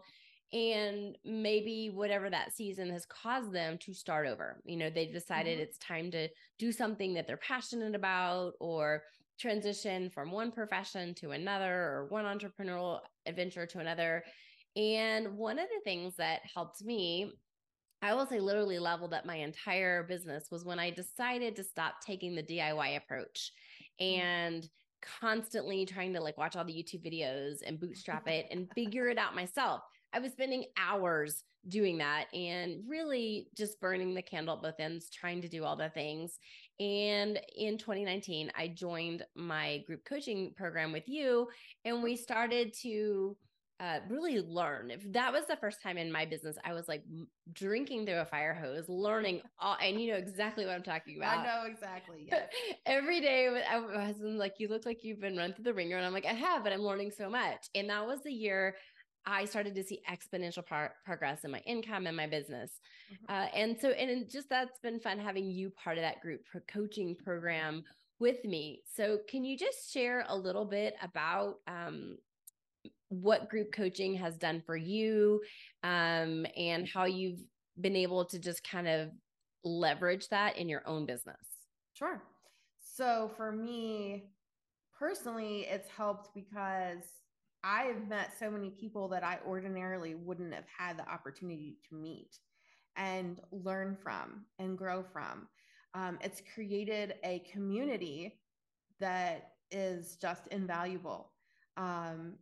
and 0.52 1.16
maybe 1.24 1.90
whatever 1.92 2.30
that 2.30 2.54
season 2.54 2.90
has 2.90 3.04
caused 3.06 3.52
them 3.52 3.76
to 3.78 3.92
start 3.92 4.26
over. 4.26 4.60
You 4.64 4.76
know, 4.76 4.90
they've 4.90 5.12
decided 5.12 5.54
mm-hmm. 5.54 5.62
it's 5.62 5.78
time 5.78 6.10
to 6.12 6.28
do 6.58 6.72
something 6.72 7.14
that 7.14 7.26
they're 7.26 7.36
passionate 7.36 7.94
about 7.94 8.54
or 8.58 9.02
transition 9.38 10.10
from 10.10 10.30
one 10.30 10.50
profession 10.50 11.14
to 11.14 11.30
another 11.30 11.72
or 11.72 12.06
one 12.08 12.24
entrepreneurial 12.24 13.00
adventure 13.26 13.66
to 13.66 13.78
another. 13.78 14.24
And 14.74 15.36
one 15.36 15.58
of 15.58 15.66
the 15.68 15.82
things 15.84 16.16
that 16.16 16.40
helped 16.54 16.82
me, 16.82 17.32
I 18.00 18.14
will 18.14 18.26
say 18.26 18.40
literally 18.40 18.78
leveled 18.78 19.12
up 19.12 19.26
my 19.26 19.36
entire 19.36 20.02
business 20.04 20.46
was 20.50 20.64
when 20.64 20.78
I 20.78 20.90
decided 20.90 21.56
to 21.56 21.64
stop 21.64 22.00
taking 22.00 22.34
the 22.34 22.42
DIY 22.42 22.96
approach 22.96 23.52
mm. 24.00 24.18
and 24.18 24.68
constantly 25.20 25.84
trying 25.84 26.12
to 26.14 26.20
like 26.20 26.38
watch 26.38 26.56
all 26.56 26.64
the 26.64 26.72
YouTube 26.72 27.04
videos 27.04 27.58
and 27.64 27.78
bootstrap 27.78 28.28
it 28.28 28.46
and 28.50 28.68
figure 28.74 29.08
it 29.08 29.18
out 29.18 29.34
myself. 29.34 29.82
I 30.12 30.20
was 30.20 30.32
spending 30.32 30.64
hours 30.76 31.44
doing 31.68 31.98
that 31.98 32.26
and 32.32 32.82
really 32.88 33.48
just 33.56 33.80
burning 33.80 34.14
the 34.14 34.22
candle 34.22 34.56
at 34.56 34.62
both 34.62 34.80
ends, 34.80 35.10
trying 35.10 35.42
to 35.42 35.48
do 35.48 35.64
all 35.64 35.76
the 35.76 35.90
things. 35.90 36.38
And 36.80 37.40
in 37.56 37.78
2019, 37.78 38.50
I 38.56 38.68
joined 38.68 39.24
my 39.34 39.82
group 39.86 40.04
coaching 40.04 40.54
program 40.56 40.92
with 40.92 41.08
you, 41.08 41.48
and 41.84 42.02
we 42.02 42.16
started 42.16 42.72
to 42.82 43.36
uh, 43.80 44.00
really 44.08 44.40
learn. 44.40 44.90
If 44.90 45.12
that 45.12 45.32
was 45.32 45.46
the 45.46 45.56
first 45.56 45.80
time 45.82 45.98
in 45.98 46.10
my 46.10 46.24
business, 46.24 46.56
I 46.64 46.72
was 46.72 46.88
like 46.88 47.04
drinking 47.52 48.06
through 48.06 48.18
a 48.18 48.24
fire 48.24 48.54
hose, 48.54 48.88
learning 48.88 49.42
all, 49.60 49.76
and 49.80 50.00
you 50.00 50.10
know 50.12 50.18
exactly 50.18 50.66
what 50.66 50.74
I'm 50.74 50.82
talking 50.82 51.16
about. 51.16 51.38
I 51.38 51.44
know 51.44 51.70
exactly. 51.70 52.28
Yes. 52.30 52.48
Every 52.86 53.20
day, 53.20 53.48
my 53.70 54.04
husband's 54.04 54.38
like, 54.38 54.54
"You 54.58 54.68
look 54.68 54.84
like 54.84 55.04
you've 55.04 55.20
been 55.20 55.36
run 55.36 55.52
through 55.52 55.64
the 55.64 55.74
ringer," 55.74 55.96
and 55.96 56.04
I'm 56.04 56.12
like, 56.12 56.26
"I 56.26 56.32
have, 56.32 56.64
but 56.64 56.72
I'm 56.72 56.82
learning 56.82 57.12
so 57.16 57.30
much." 57.30 57.68
And 57.76 57.88
that 57.88 58.04
was 58.04 58.20
the 58.24 58.32
year 58.32 58.74
I 59.28 59.44
started 59.44 59.74
to 59.74 59.84
see 59.84 60.00
exponential 60.10 60.64
par- 60.64 60.94
progress 61.04 61.44
in 61.44 61.50
my 61.50 61.58
income 61.66 62.06
and 62.06 62.16
my 62.16 62.26
business. 62.26 62.80
Mm-hmm. 63.12 63.34
Uh, 63.34 63.46
and 63.54 63.76
so, 63.78 63.90
and 63.90 64.28
just 64.28 64.48
that's 64.48 64.78
been 64.80 64.98
fun 64.98 65.18
having 65.18 65.50
you 65.50 65.70
part 65.70 65.98
of 65.98 66.02
that 66.02 66.20
group 66.22 66.40
coaching 66.66 67.14
program 67.14 67.84
with 68.18 68.42
me. 68.44 68.82
So, 68.96 69.18
can 69.28 69.44
you 69.44 69.58
just 69.58 69.92
share 69.92 70.24
a 70.28 70.36
little 70.36 70.64
bit 70.64 70.94
about 71.02 71.56
um, 71.66 72.16
what 73.10 73.50
group 73.50 73.70
coaching 73.70 74.14
has 74.14 74.36
done 74.38 74.62
for 74.64 74.76
you 74.76 75.42
um, 75.82 76.46
and 76.56 76.88
how 76.88 77.04
you've 77.04 77.40
been 77.78 77.96
able 77.96 78.24
to 78.24 78.38
just 78.38 78.64
kind 78.68 78.88
of 78.88 79.10
leverage 79.62 80.28
that 80.30 80.56
in 80.56 80.70
your 80.70 80.88
own 80.88 81.04
business? 81.04 81.36
Sure. 81.92 82.22
So, 82.80 83.30
for 83.36 83.52
me 83.52 84.30
personally, 84.98 85.66
it's 85.68 85.90
helped 85.90 86.30
because 86.34 87.04
I've 87.64 88.08
met 88.08 88.32
so 88.38 88.50
many 88.50 88.70
people 88.70 89.08
that 89.08 89.24
I 89.24 89.38
ordinarily 89.46 90.14
wouldn't 90.14 90.54
have 90.54 90.66
had 90.76 90.98
the 90.98 91.08
opportunity 91.08 91.78
to 91.88 91.96
meet 91.96 92.38
and 92.96 93.40
learn 93.50 93.96
from 94.02 94.44
and 94.58 94.76
grow 94.78 95.02
from. 95.02 95.48
Um, 95.94 96.18
it's 96.20 96.42
created 96.54 97.14
a 97.24 97.42
community 97.50 98.40
that 99.00 99.52
is 99.70 100.16
just 100.20 100.46
invaluable. 100.48 101.32
Um, 101.76 102.34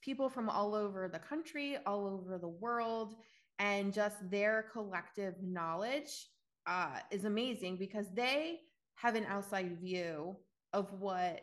people 0.00 0.28
from 0.28 0.48
all 0.48 0.74
over 0.74 1.08
the 1.08 1.18
country, 1.18 1.76
all 1.86 2.06
over 2.06 2.38
the 2.38 2.48
world, 2.48 3.14
and 3.58 3.92
just 3.92 4.30
their 4.30 4.66
collective 4.72 5.34
knowledge 5.42 6.28
uh, 6.66 6.98
is 7.10 7.24
amazing 7.24 7.76
because 7.76 8.06
they 8.14 8.60
have 8.96 9.14
an 9.14 9.24
outside 9.26 9.78
view 9.80 10.36
of 10.72 10.92
what 11.00 11.40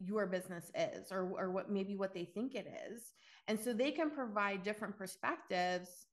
your 0.00 0.26
business 0.26 0.70
is 0.74 1.12
or, 1.12 1.30
or 1.38 1.50
what 1.50 1.70
maybe 1.70 1.96
what 1.96 2.14
they 2.14 2.24
think 2.24 2.54
it 2.54 2.66
is. 2.90 3.12
And 3.48 3.58
so 3.58 3.72
they 3.72 3.90
can 3.90 4.10
provide 4.10 4.62
different 4.62 4.96
perspectives 4.96 6.06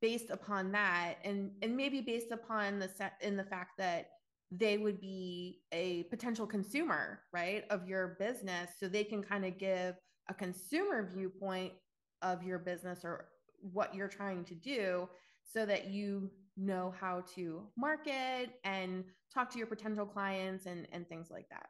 based 0.00 0.30
upon 0.30 0.72
that 0.72 1.14
and 1.24 1.52
and 1.62 1.76
maybe 1.76 2.00
based 2.00 2.32
upon 2.32 2.78
the 2.78 2.88
set 2.88 3.14
in 3.20 3.36
the 3.36 3.44
fact 3.44 3.72
that 3.78 4.08
they 4.50 4.76
would 4.76 5.00
be 5.00 5.60
a 5.72 6.02
potential 6.04 6.46
consumer 6.46 7.20
right 7.32 7.64
of 7.70 7.88
your 7.88 8.16
business. 8.18 8.70
So 8.78 8.88
they 8.88 9.04
can 9.04 9.22
kind 9.22 9.44
of 9.44 9.58
give 9.58 9.94
a 10.28 10.34
consumer 10.34 11.08
viewpoint 11.12 11.72
of 12.20 12.42
your 12.42 12.58
business 12.58 13.00
or 13.04 13.28
what 13.60 13.94
you're 13.94 14.08
trying 14.08 14.44
to 14.44 14.54
do 14.54 15.08
so 15.44 15.64
that 15.66 15.88
you 15.88 16.30
know 16.56 16.94
how 17.00 17.24
to 17.34 17.62
market 17.76 18.50
and 18.64 19.04
talk 19.32 19.50
to 19.50 19.58
your 19.58 19.66
potential 19.66 20.04
clients 20.04 20.66
and 20.66 20.86
and 20.92 21.08
things 21.08 21.28
like 21.30 21.48
that 21.48 21.66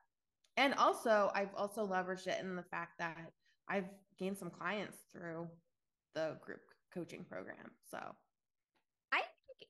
and 0.57 0.75
also 0.75 1.31
I've 1.35 1.55
also 1.57 1.87
leveraged 1.87 2.27
it 2.27 2.41
in 2.41 2.57
the 2.57 2.63
fact 2.63 2.99
that 2.99 3.33
I've 3.69 3.89
gained 4.19 4.39
some 4.39 4.51
clients 4.51 4.99
through 5.13 5.49
the 6.15 6.37
group 6.45 6.61
coaching 6.93 7.25
program. 7.25 7.71
So 7.91 7.99
I 9.13 9.23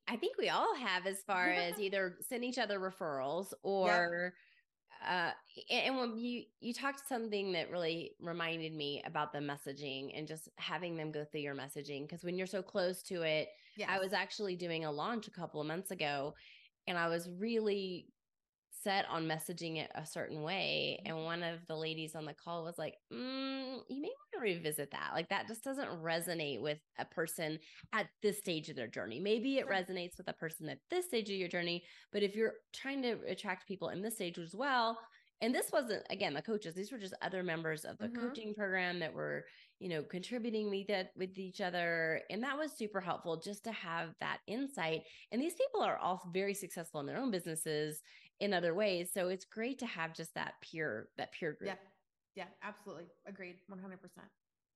I 0.08 0.16
think 0.16 0.36
we 0.38 0.48
all 0.48 0.74
have 0.74 1.06
as 1.06 1.22
far 1.22 1.50
as 1.50 1.78
either 1.78 2.16
send 2.28 2.44
each 2.44 2.58
other 2.58 2.80
referrals 2.80 3.52
or 3.62 4.34
yep. 5.02 5.30
uh 5.30 5.30
and 5.70 5.96
when 5.96 6.18
you 6.18 6.42
you 6.60 6.74
talked 6.74 7.06
something 7.08 7.52
that 7.52 7.70
really 7.70 8.12
reminded 8.20 8.74
me 8.74 9.02
about 9.06 9.32
the 9.32 9.38
messaging 9.38 10.10
and 10.16 10.26
just 10.26 10.48
having 10.56 10.96
them 10.96 11.12
go 11.12 11.24
through 11.24 11.40
your 11.40 11.54
messaging 11.54 12.02
because 12.02 12.24
when 12.24 12.36
you're 12.36 12.46
so 12.46 12.62
close 12.62 13.02
to 13.02 13.22
it 13.22 13.48
yes. 13.76 13.88
I 13.90 13.98
was 13.98 14.12
actually 14.12 14.56
doing 14.56 14.84
a 14.84 14.90
launch 14.90 15.28
a 15.28 15.32
couple 15.32 15.60
of 15.60 15.66
months 15.66 15.92
ago 15.92 16.34
and 16.86 16.98
I 16.98 17.08
was 17.08 17.28
really 17.38 18.08
set 18.82 19.06
on 19.08 19.28
messaging 19.28 19.78
it 19.78 19.90
a 19.94 20.06
certain 20.06 20.42
way. 20.42 20.98
Mm-hmm. 21.00 21.16
And 21.16 21.24
one 21.24 21.42
of 21.42 21.60
the 21.68 21.76
ladies 21.76 22.14
on 22.14 22.24
the 22.24 22.34
call 22.34 22.64
was 22.64 22.78
like, 22.78 22.94
mm, 23.12 23.78
you 23.88 24.02
may 24.02 24.08
want 24.08 24.32
to 24.34 24.40
revisit 24.40 24.90
that. 24.90 25.10
Like 25.14 25.28
that 25.28 25.48
just 25.48 25.64
doesn't 25.64 26.02
resonate 26.02 26.60
with 26.60 26.78
a 26.98 27.04
person 27.04 27.58
at 27.92 28.06
this 28.22 28.38
stage 28.38 28.68
of 28.68 28.76
their 28.76 28.88
journey. 28.88 29.20
Maybe 29.20 29.58
it 29.58 29.68
resonates 29.68 30.18
with 30.18 30.28
a 30.28 30.34
person 30.34 30.68
at 30.68 30.78
this 30.90 31.06
stage 31.06 31.30
of 31.30 31.36
your 31.36 31.48
journey. 31.48 31.84
But 32.12 32.22
if 32.22 32.34
you're 32.34 32.54
trying 32.72 33.02
to 33.02 33.18
attract 33.28 33.68
people 33.68 33.90
in 33.90 34.02
this 34.02 34.14
stage 34.14 34.38
as 34.38 34.54
well, 34.54 34.98
and 35.42 35.52
this 35.52 35.70
wasn't 35.72 36.02
again 36.08 36.32
the 36.32 36.40
coaches 36.40 36.74
these 36.74 36.90
were 36.90 36.98
just 36.98 37.14
other 37.20 37.42
members 37.42 37.84
of 37.84 37.98
the 37.98 38.06
mm-hmm. 38.06 38.28
coaching 38.28 38.54
program 38.54 38.98
that 38.98 39.12
were 39.12 39.44
you 39.80 39.88
know 39.88 40.02
contributing 40.02 40.70
with 40.70 40.88
it 40.88 41.10
with 41.16 41.36
each 41.36 41.60
other 41.60 42.22
and 42.30 42.42
that 42.42 42.56
was 42.56 42.72
super 42.72 43.00
helpful 43.00 43.36
just 43.36 43.64
to 43.64 43.72
have 43.72 44.14
that 44.20 44.38
insight 44.46 45.02
and 45.32 45.42
these 45.42 45.54
people 45.54 45.82
are 45.82 45.98
all 45.98 46.30
very 46.32 46.54
successful 46.54 47.00
in 47.00 47.06
their 47.06 47.18
own 47.18 47.30
businesses 47.30 48.00
in 48.42 48.52
other 48.52 48.74
ways. 48.74 49.08
So 49.14 49.28
it's 49.28 49.44
great 49.44 49.78
to 49.78 49.86
have 49.86 50.12
just 50.12 50.34
that 50.34 50.54
peer, 50.60 51.08
that 51.16 51.32
peer 51.32 51.52
group. 51.52 51.68
Yeah. 51.68 51.76
Yeah, 52.34 52.44
absolutely. 52.62 53.04
Agreed. 53.26 53.56
100%. 53.70 53.76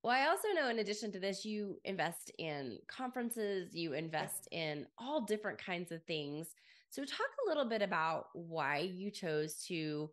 Well, 0.05 0.15
I 0.15 0.29
also 0.29 0.49
know 0.55 0.69
in 0.69 0.79
addition 0.79 1.11
to 1.13 1.19
this, 1.19 1.45
you 1.45 1.81
invest 1.85 2.31
in 2.39 2.79
conferences, 2.87 3.75
you 3.75 3.95
invest 3.95 4.47
in 4.53 4.87
all 4.99 5.23
different 5.23 5.59
kinds 5.59 5.91
of 5.91 6.05
things. 6.05 6.49
So 6.91 7.03
talk 7.05 7.27
a 7.45 7.49
little 7.49 7.69
bit 7.69 7.83
about 7.83 8.27
why 8.35 8.91
you 8.95 9.11
chose 9.11 9.65
to 9.65 10.11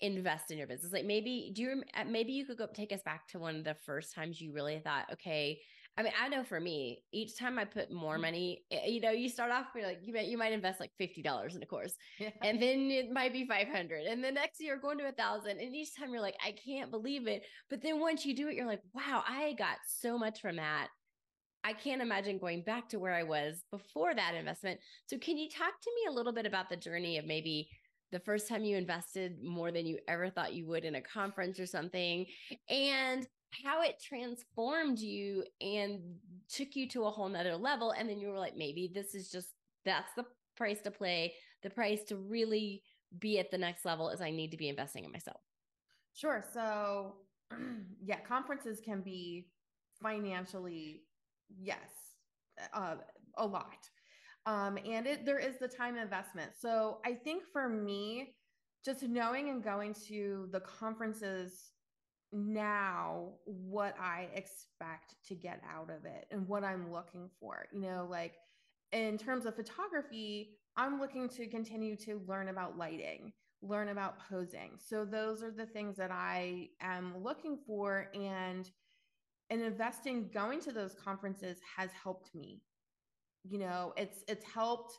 invest 0.00 0.50
in 0.50 0.58
your 0.58 0.66
business. 0.66 0.92
Like 0.92 1.06
maybe 1.06 1.52
do 1.54 1.62
you 1.62 1.82
uh, 1.96 2.04
maybe 2.04 2.32
you 2.32 2.44
could 2.44 2.58
go 2.58 2.66
take 2.74 2.92
us 2.92 3.02
back 3.02 3.26
to 3.28 3.38
one 3.38 3.56
of 3.56 3.64
the 3.64 3.76
first 3.86 4.14
times 4.14 4.40
you 4.40 4.52
really 4.52 4.78
thought, 4.80 5.06
okay, 5.12 5.60
I 5.98 6.02
mean, 6.04 6.12
I 6.22 6.28
know 6.28 6.44
for 6.44 6.60
me, 6.60 7.02
each 7.12 7.36
time 7.36 7.58
I 7.58 7.64
put 7.64 7.90
more 7.90 8.14
mm-hmm. 8.14 8.22
money, 8.22 8.62
eh, 8.70 8.86
you 8.86 9.00
know, 9.00 9.10
you 9.10 9.28
start 9.28 9.50
off 9.50 9.66
you're 9.74 9.84
like 9.84 9.98
you 10.04 10.14
might 10.14 10.28
you 10.28 10.38
might 10.38 10.52
invest 10.52 10.78
like 10.78 10.92
fifty 10.96 11.22
dollars 11.22 11.56
in 11.56 11.62
a 11.62 11.66
course, 11.66 11.94
yeah. 12.20 12.30
and 12.40 12.62
then 12.62 12.88
it 12.92 13.10
might 13.10 13.32
be 13.32 13.44
five 13.46 13.66
hundred, 13.66 14.06
and 14.06 14.22
the 14.22 14.30
next 14.30 14.60
year 14.60 14.78
going 14.80 14.98
to 14.98 15.08
a 15.08 15.12
thousand, 15.12 15.58
and 15.58 15.74
each 15.74 15.96
time 15.96 16.12
you're 16.12 16.22
like, 16.22 16.36
I 16.44 16.52
can't 16.64 16.92
believe 16.92 17.26
it. 17.26 17.42
But 17.68 17.82
then 17.82 17.98
once 17.98 18.24
you 18.24 18.36
do 18.36 18.48
it, 18.48 18.54
you're 18.54 18.66
like, 18.66 18.82
wow, 18.94 19.24
I 19.28 19.54
got 19.58 19.78
so 19.86 20.16
much 20.16 20.40
from 20.40 20.56
that. 20.56 20.86
I 21.64 21.72
can't 21.72 22.00
imagine 22.00 22.38
going 22.38 22.62
back 22.62 22.88
to 22.90 23.00
where 23.00 23.12
I 23.12 23.24
was 23.24 23.64
before 23.72 24.14
that 24.14 24.34
investment. 24.36 24.78
So, 25.06 25.18
can 25.18 25.36
you 25.36 25.48
talk 25.48 25.72
to 25.82 25.90
me 25.96 26.12
a 26.12 26.14
little 26.14 26.32
bit 26.32 26.46
about 26.46 26.68
the 26.68 26.76
journey 26.76 27.18
of 27.18 27.26
maybe 27.26 27.68
the 28.12 28.20
first 28.20 28.48
time 28.48 28.64
you 28.64 28.76
invested 28.76 29.42
more 29.42 29.72
than 29.72 29.84
you 29.84 29.98
ever 30.06 30.30
thought 30.30 30.54
you 30.54 30.66
would 30.68 30.84
in 30.84 30.94
a 30.94 31.02
conference 31.02 31.58
or 31.58 31.66
something, 31.66 32.24
and 32.70 33.26
how 33.50 33.82
it 33.82 34.02
transformed 34.02 34.98
you 34.98 35.44
and 35.60 36.00
took 36.48 36.76
you 36.76 36.88
to 36.88 37.04
a 37.04 37.10
whole 37.10 37.28
nother 37.28 37.56
level. 37.56 37.92
And 37.92 38.08
then 38.08 38.18
you 38.18 38.28
were 38.28 38.38
like, 38.38 38.56
maybe 38.56 38.90
this 38.92 39.14
is 39.14 39.30
just 39.30 39.48
that's 39.84 40.12
the 40.16 40.24
price 40.56 40.80
to 40.82 40.90
play. 40.90 41.34
The 41.62 41.70
price 41.70 42.02
to 42.08 42.16
really 42.16 42.82
be 43.18 43.38
at 43.38 43.50
the 43.50 43.58
next 43.58 43.84
level 43.84 44.10
is 44.10 44.20
I 44.20 44.30
need 44.30 44.50
to 44.50 44.56
be 44.56 44.68
investing 44.68 45.04
in 45.04 45.12
myself. 45.12 45.40
Sure. 46.14 46.44
So, 46.52 47.14
yeah, 48.04 48.20
conferences 48.20 48.80
can 48.84 49.00
be 49.00 49.48
financially, 50.02 51.02
yes, 51.58 51.78
uh, 52.74 52.96
a 53.36 53.46
lot. 53.46 53.88
Um, 54.46 54.78
and 54.78 55.06
it 55.06 55.26
there 55.26 55.38
is 55.38 55.58
the 55.58 55.68
time 55.68 55.96
investment. 55.96 56.52
So 56.58 56.98
I 57.04 57.12
think 57.12 57.42
for 57.52 57.68
me, 57.68 58.34
just 58.84 59.02
knowing 59.02 59.50
and 59.50 59.62
going 59.62 59.94
to 60.08 60.48
the 60.52 60.60
conferences 60.60 61.72
now 62.32 63.30
what 63.44 63.94
I 64.00 64.28
expect 64.34 65.14
to 65.28 65.34
get 65.34 65.62
out 65.68 65.90
of 65.90 66.04
it 66.04 66.26
and 66.30 66.46
what 66.46 66.64
I'm 66.64 66.92
looking 66.92 67.30
for. 67.40 67.66
You 67.72 67.80
know, 67.80 68.06
like 68.10 68.34
in 68.92 69.18
terms 69.18 69.46
of 69.46 69.56
photography, 69.56 70.58
I'm 70.76 71.00
looking 71.00 71.28
to 71.30 71.46
continue 71.46 71.96
to 71.96 72.20
learn 72.26 72.48
about 72.48 72.78
lighting, 72.78 73.32
learn 73.62 73.88
about 73.88 74.20
posing. 74.28 74.72
So 74.78 75.04
those 75.04 75.42
are 75.42 75.50
the 75.50 75.66
things 75.66 75.96
that 75.96 76.10
I 76.10 76.68
am 76.80 77.22
looking 77.22 77.58
for 77.66 78.08
and 78.14 78.70
and 79.50 79.62
investing 79.62 80.28
going 80.32 80.60
to 80.60 80.72
those 80.72 80.94
conferences 80.94 81.58
has 81.76 81.90
helped 81.92 82.34
me. 82.34 82.60
You 83.48 83.58
know, 83.58 83.94
it's 83.96 84.22
it's 84.28 84.44
helped 84.44 84.92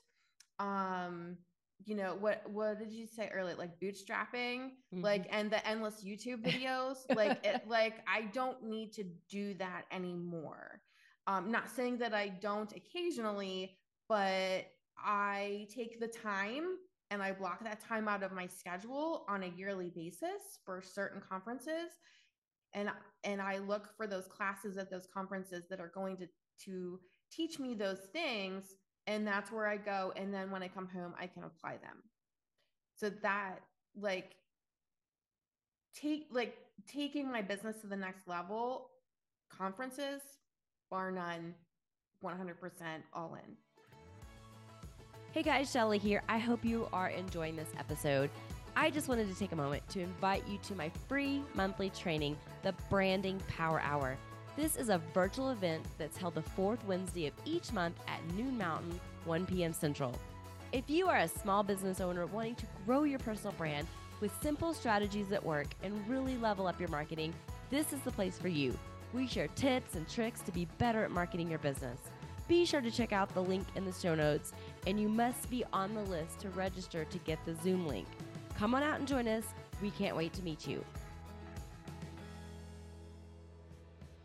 um 0.59 1.37
you 1.85 1.95
know 1.95 2.15
what 2.19 2.41
what 2.49 2.79
did 2.79 2.91
you 2.91 3.07
say 3.07 3.29
earlier? 3.33 3.55
Like 3.55 3.79
bootstrapping? 3.79 4.71
Mm-hmm. 4.93 5.01
like 5.01 5.27
and 5.31 5.51
the 5.51 5.65
endless 5.67 6.03
youtube 6.03 6.43
videos? 6.49 6.97
Like 7.15 7.45
it 7.45 7.67
like 7.67 7.95
i 8.07 8.23
don't 8.33 8.63
need 8.63 8.93
to 8.93 9.03
do 9.29 9.53
that 9.55 9.83
anymore. 9.91 10.81
Um 11.27 11.51
not 11.51 11.69
saying 11.69 11.97
that 11.99 12.13
i 12.13 12.29
don't 12.29 12.73
occasionally 12.75 13.77
but 14.09 14.65
I 14.97 15.67
take 15.73 15.99
the 15.99 16.07
time 16.07 16.63
and 17.11 17.23
I 17.23 17.31
block 17.31 17.63
that 17.63 17.79
time 17.79 18.07
out 18.07 18.23
of 18.23 18.31
my 18.31 18.47
schedule 18.47 19.25
on 19.29 19.43
a 19.43 19.53
yearly 19.55 19.91
basis 19.95 20.59
for 20.65 20.81
certain 20.81 21.21
conferences. 21.21 21.91
And 22.73 22.89
and 23.23 23.41
I 23.41 23.59
look 23.59 23.95
for 23.95 24.05
those 24.05 24.27
classes 24.27 24.77
at 24.77 24.91
those 24.91 25.07
conferences 25.13 25.63
that 25.69 25.79
are 25.79 25.91
going 25.93 26.17
to 26.17 26.27
to 26.65 26.99
teach 27.31 27.59
me 27.59 27.73
those 27.73 28.01
things 28.11 28.75
and 29.09 29.25
that's 29.25 29.51
where 29.51 29.67
I 29.67 29.75
go 29.75 30.13
and 30.15 30.31
then 30.31 30.51
when 30.51 30.61
I 30.61 30.67
come 30.67 30.87
home 30.87 31.13
I 31.19 31.25
can 31.27 31.43
apply 31.43 31.77
them. 31.77 31.97
So 32.95 33.09
that 33.23 33.55
like 33.99 34.35
take 35.99 36.27
like 36.31 36.55
taking 36.87 37.29
my 37.29 37.41
business 37.41 37.77
to 37.81 37.87
the 37.87 37.95
next 37.95 38.27
level 38.27 38.91
conferences 39.49 40.21
bar 40.91 41.11
none 41.11 41.55
100% 42.23 42.53
all 43.13 43.35
in. 43.35 43.55
Hey 45.31 45.43
guys, 45.43 45.71
Shelly 45.71 45.97
here. 45.97 46.21
I 46.29 46.37
hope 46.37 46.63
you 46.63 46.87
are 46.93 47.09
enjoying 47.09 47.55
this 47.55 47.69
episode. 47.77 48.29
I 48.75 48.91
just 48.91 49.07
wanted 49.07 49.27
to 49.27 49.37
take 49.37 49.51
a 49.51 49.55
moment 49.55 49.87
to 49.89 50.01
invite 50.01 50.47
you 50.47 50.59
to 50.63 50.75
my 50.75 50.91
free 51.07 51.41
monthly 51.55 51.89
training, 51.89 52.37
the 52.63 52.73
Branding 52.89 53.41
Power 53.47 53.79
Hour. 53.81 54.17
This 54.59 54.75
is 54.75 54.89
a 54.89 54.97
virtual 55.13 55.51
event 55.51 55.85
that's 55.97 56.17
held 56.17 56.35
the 56.35 56.41
fourth 56.41 56.83
Wednesday 56.85 57.27
of 57.27 57.33
each 57.45 57.71
month 57.71 57.95
at 58.09 58.19
noon 58.35 58.57
Mountain, 58.57 58.99
1 59.23 59.45
p.m. 59.45 59.71
Central. 59.71 60.13
If 60.73 60.89
you 60.89 61.07
are 61.07 61.19
a 61.19 61.29
small 61.29 61.63
business 61.63 62.01
owner 62.01 62.25
wanting 62.25 62.55
to 62.55 62.65
grow 62.85 63.03
your 63.03 63.19
personal 63.19 63.53
brand 63.53 63.87
with 64.19 64.37
simple 64.41 64.73
strategies 64.73 65.29
that 65.29 65.41
work 65.41 65.67
and 65.81 66.05
really 66.09 66.35
level 66.35 66.67
up 66.67 66.77
your 66.77 66.89
marketing, 66.89 67.33
this 67.69 67.93
is 67.93 68.01
the 68.01 68.11
place 68.11 68.37
for 68.37 68.49
you. 68.49 68.77
We 69.13 69.27
share 69.27 69.47
tips 69.47 69.95
and 69.95 70.05
tricks 70.09 70.41
to 70.41 70.51
be 70.51 70.67
better 70.77 71.05
at 71.05 71.11
marketing 71.11 71.49
your 71.49 71.59
business. 71.59 71.97
Be 72.49 72.65
sure 72.65 72.81
to 72.81 72.91
check 72.91 73.13
out 73.13 73.33
the 73.33 73.41
link 73.41 73.65
in 73.77 73.85
the 73.85 73.93
show 73.93 74.13
notes, 74.13 74.51
and 74.85 74.99
you 74.99 75.07
must 75.07 75.49
be 75.49 75.63
on 75.71 75.95
the 75.95 76.03
list 76.03 76.41
to 76.41 76.49
register 76.49 77.05
to 77.05 77.17
get 77.19 77.39
the 77.45 77.55
Zoom 77.63 77.87
link. 77.87 78.07
Come 78.57 78.75
on 78.75 78.83
out 78.83 78.99
and 78.99 79.07
join 79.07 79.25
us. 79.25 79.45
We 79.81 79.91
can't 79.91 80.17
wait 80.17 80.33
to 80.33 80.43
meet 80.43 80.67
you. 80.67 80.83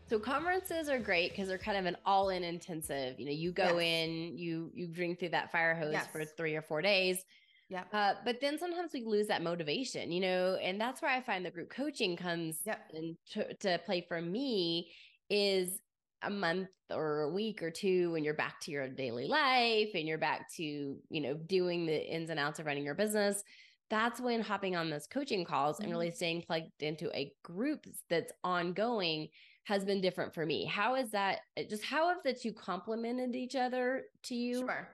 So 0.07 0.19
conferences 0.19 0.87
are 0.87 0.99
great 0.99 1.31
because 1.31 1.47
they're 1.47 1.57
kind 1.57 1.77
of 1.77 1.85
an 1.85 1.97
all-in 2.05 2.43
intensive. 2.43 3.19
You 3.19 3.25
know, 3.25 3.31
you 3.31 3.51
go 3.51 3.79
yes. 3.79 4.07
in, 4.07 4.37
you 4.37 4.71
you 4.73 4.87
drink 4.87 5.19
through 5.19 5.29
that 5.29 5.51
fire 5.51 5.75
hose 5.75 5.93
yes. 5.93 6.07
for 6.11 6.23
three 6.23 6.55
or 6.55 6.61
four 6.61 6.81
days. 6.81 7.25
Yeah. 7.69 7.83
Uh, 7.91 8.13
but 8.23 8.39
then 8.39 8.59
sometimes 8.59 8.91
we 8.93 9.03
lose 9.03 9.25
that 9.27 9.41
motivation, 9.41 10.11
you 10.11 10.21
know, 10.21 10.57
and 10.61 10.79
that's 10.79 11.01
where 11.01 11.09
I 11.09 11.21
find 11.21 11.43
the 11.43 11.49
group 11.49 11.71
coaching 11.71 12.15
comes 12.15 12.59
yep. 12.63 12.81
in 12.93 13.17
to, 13.31 13.53
to 13.55 13.79
play 13.79 14.05
for 14.07 14.21
me 14.21 14.91
is 15.31 15.79
a 16.21 16.29
month 16.29 16.69
or 16.91 17.21
a 17.21 17.29
week 17.29 17.63
or 17.63 17.71
two 17.71 18.11
when 18.11 18.23
you're 18.23 18.35
back 18.35 18.59
to 18.61 18.71
your 18.71 18.87
daily 18.87 19.27
life 19.27 19.89
and 19.95 20.07
you're 20.07 20.19
back 20.19 20.53
to, 20.57 20.63
you 20.63 21.21
know, 21.21 21.33
doing 21.33 21.87
the 21.87 22.13
ins 22.13 22.29
and 22.29 22.39
outs 22.39 22.59
of 22.59 22.67
running 22.67 22.85
your 22.85 22.93
business, 22.93 23.43
that's 23.89 24.21
when 24.21 24.41
hopping 24.41 24.75
on 24.75 24.91
those 24.91 25.07
coaching 25.07 25.43
calls 25.43 25.77
mm-hmm. 25.77 25.85
and 25.85 25.91
really 25.91 26.11
staying 26.11 26.43
plugged 26.43 26.69
into 26.81 27.09
a 27.15 27.33
group 27.43 27.87
that's 28.11 28.31
ongoing 28.43 29.27
has 29.65 29.83
been 29.83 29.99
different 29.99 30.33
for 30.33 30.45
me. 30.45 30.65
How 30.65 30.95
is 30.95 31.11
that 31.11 31.39
eh, 31.57 31.63
just 31.69 31.83
how 31.83 32.07
have 32.07 32.19
the 32.23 32.33
two 32.33 32.53
complemented 32.53 33.35
each 33.35 33.55
other 33.55 34.03
to 34.23 34.35
you? 34.35 34.59
Sure. 34.59 34.87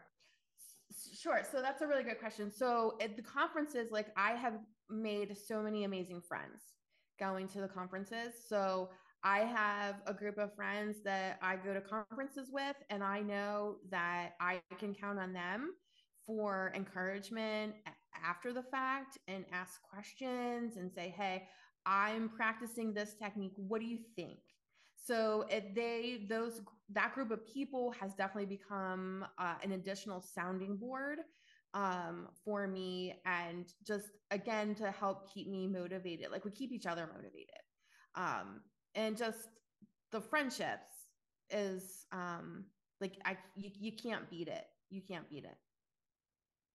Sure. 1.18 1.42
So 1.50 1.62
that's 1.62 1.82
a 1.82 1.88
really 1.88 2.04
good 2.04 2.20
question. 2.20 2.52
So 2.52 2.98
at 3.02 3.16
the 3.16 3.22
conferences, 3.22 3.92
like 3.92 4.08
I 4.18 4.32
have 4.32 4.54
made 4.90 5.36
so 5.38 5.62
many 5.62 5.84
amazing 5.84 6.22
friends 6.22 6.62
going 7.20 7.48
to 7.50 7.62
the 7.62 7.68
conferences. 7.68 8.34
So 8.48 8.90
I 9.24 9.40
have 9.40 9.96
a 10.08 10.14
group 10.14 10.38
of 10.38 10.56
friends 10.56 10.98
that 11.04 11.38
I 11.42 11.56
go 11.56 11.74
to 11.74 11.82
conferences 11.82 12.50
with, 12.52 12.76
and 12.90 13.04
I 13.04 13.22
know 13.22 13.78
that 13.90 14.32
I 14.42 14.62
can 14.80 14.96
count 14.96 15.20
on 15.20 15.32
them 15.32 15.74
for 16.26 16.72
encouragement 16.76 17.76
after 18.26 18.52
the 18.52 18.64
fact 18.64 19.18
and 19.28 19.46
ask 19.52 19.82
questions 19.82 20.78
and 20.78 20.92
say, 20.92 21.14
Hey, 21.16 21.48
I'm 21.86 22.30
practicing 22.30 22.94
this 22.94 23.16
technique. 23.22 23.54
What 23.56 23.82
do 23.82 23.88
you 23.88 24.00
think? 24.16 24.40
So 25.04 25.46
if 25.50 25.74
they, 25.74 26.26
those, 26.30 26.62
that 26.92 27.14
group 27.14 27.32
of 27.32 27.46
people 27.48 27.94
has 28.00 28.14
definitely 28.14 28.56
become 28.58 29.26
uh, 29.38 29.56
an 29.64 29.72
additional 29.72 30.22
sounding 30.22 30.78
board 30.78 31.20
um, 31.74 32.28
for 32.44 32.68
me 32.68 33.16
and 33.26 33.66
just 33.86 34.08
again 34.30 34.76
to 34.76 34.92
help 34.92 35.34
keep 35.34 35.48
me 35.48 35.68
motivated. 35.68 36.32
Like 36.32 36.46
we 36.46 36.52
keep 36.52 36.72
each 36.72 36.86
other 36.86 37.08
motivated. 37.08 37.62
Um, 38.16 38.62
and 38.96 39.18
just 39.18 39.48
the 40.12 40.20
friendships 40.20 40.90
is 41.50 42.06
um 42.12 42.66
like 43.00 43.18
I 43.26 43.38
you, 43.56 43.72
you 43.80 43.92
can't 43.92 44.30
beat 44.30 44.48
it. 44.48 44.66
You 44.90 45.02
can't 45.02 45.30
beat 45.30 45.46
it. 45.46 45.58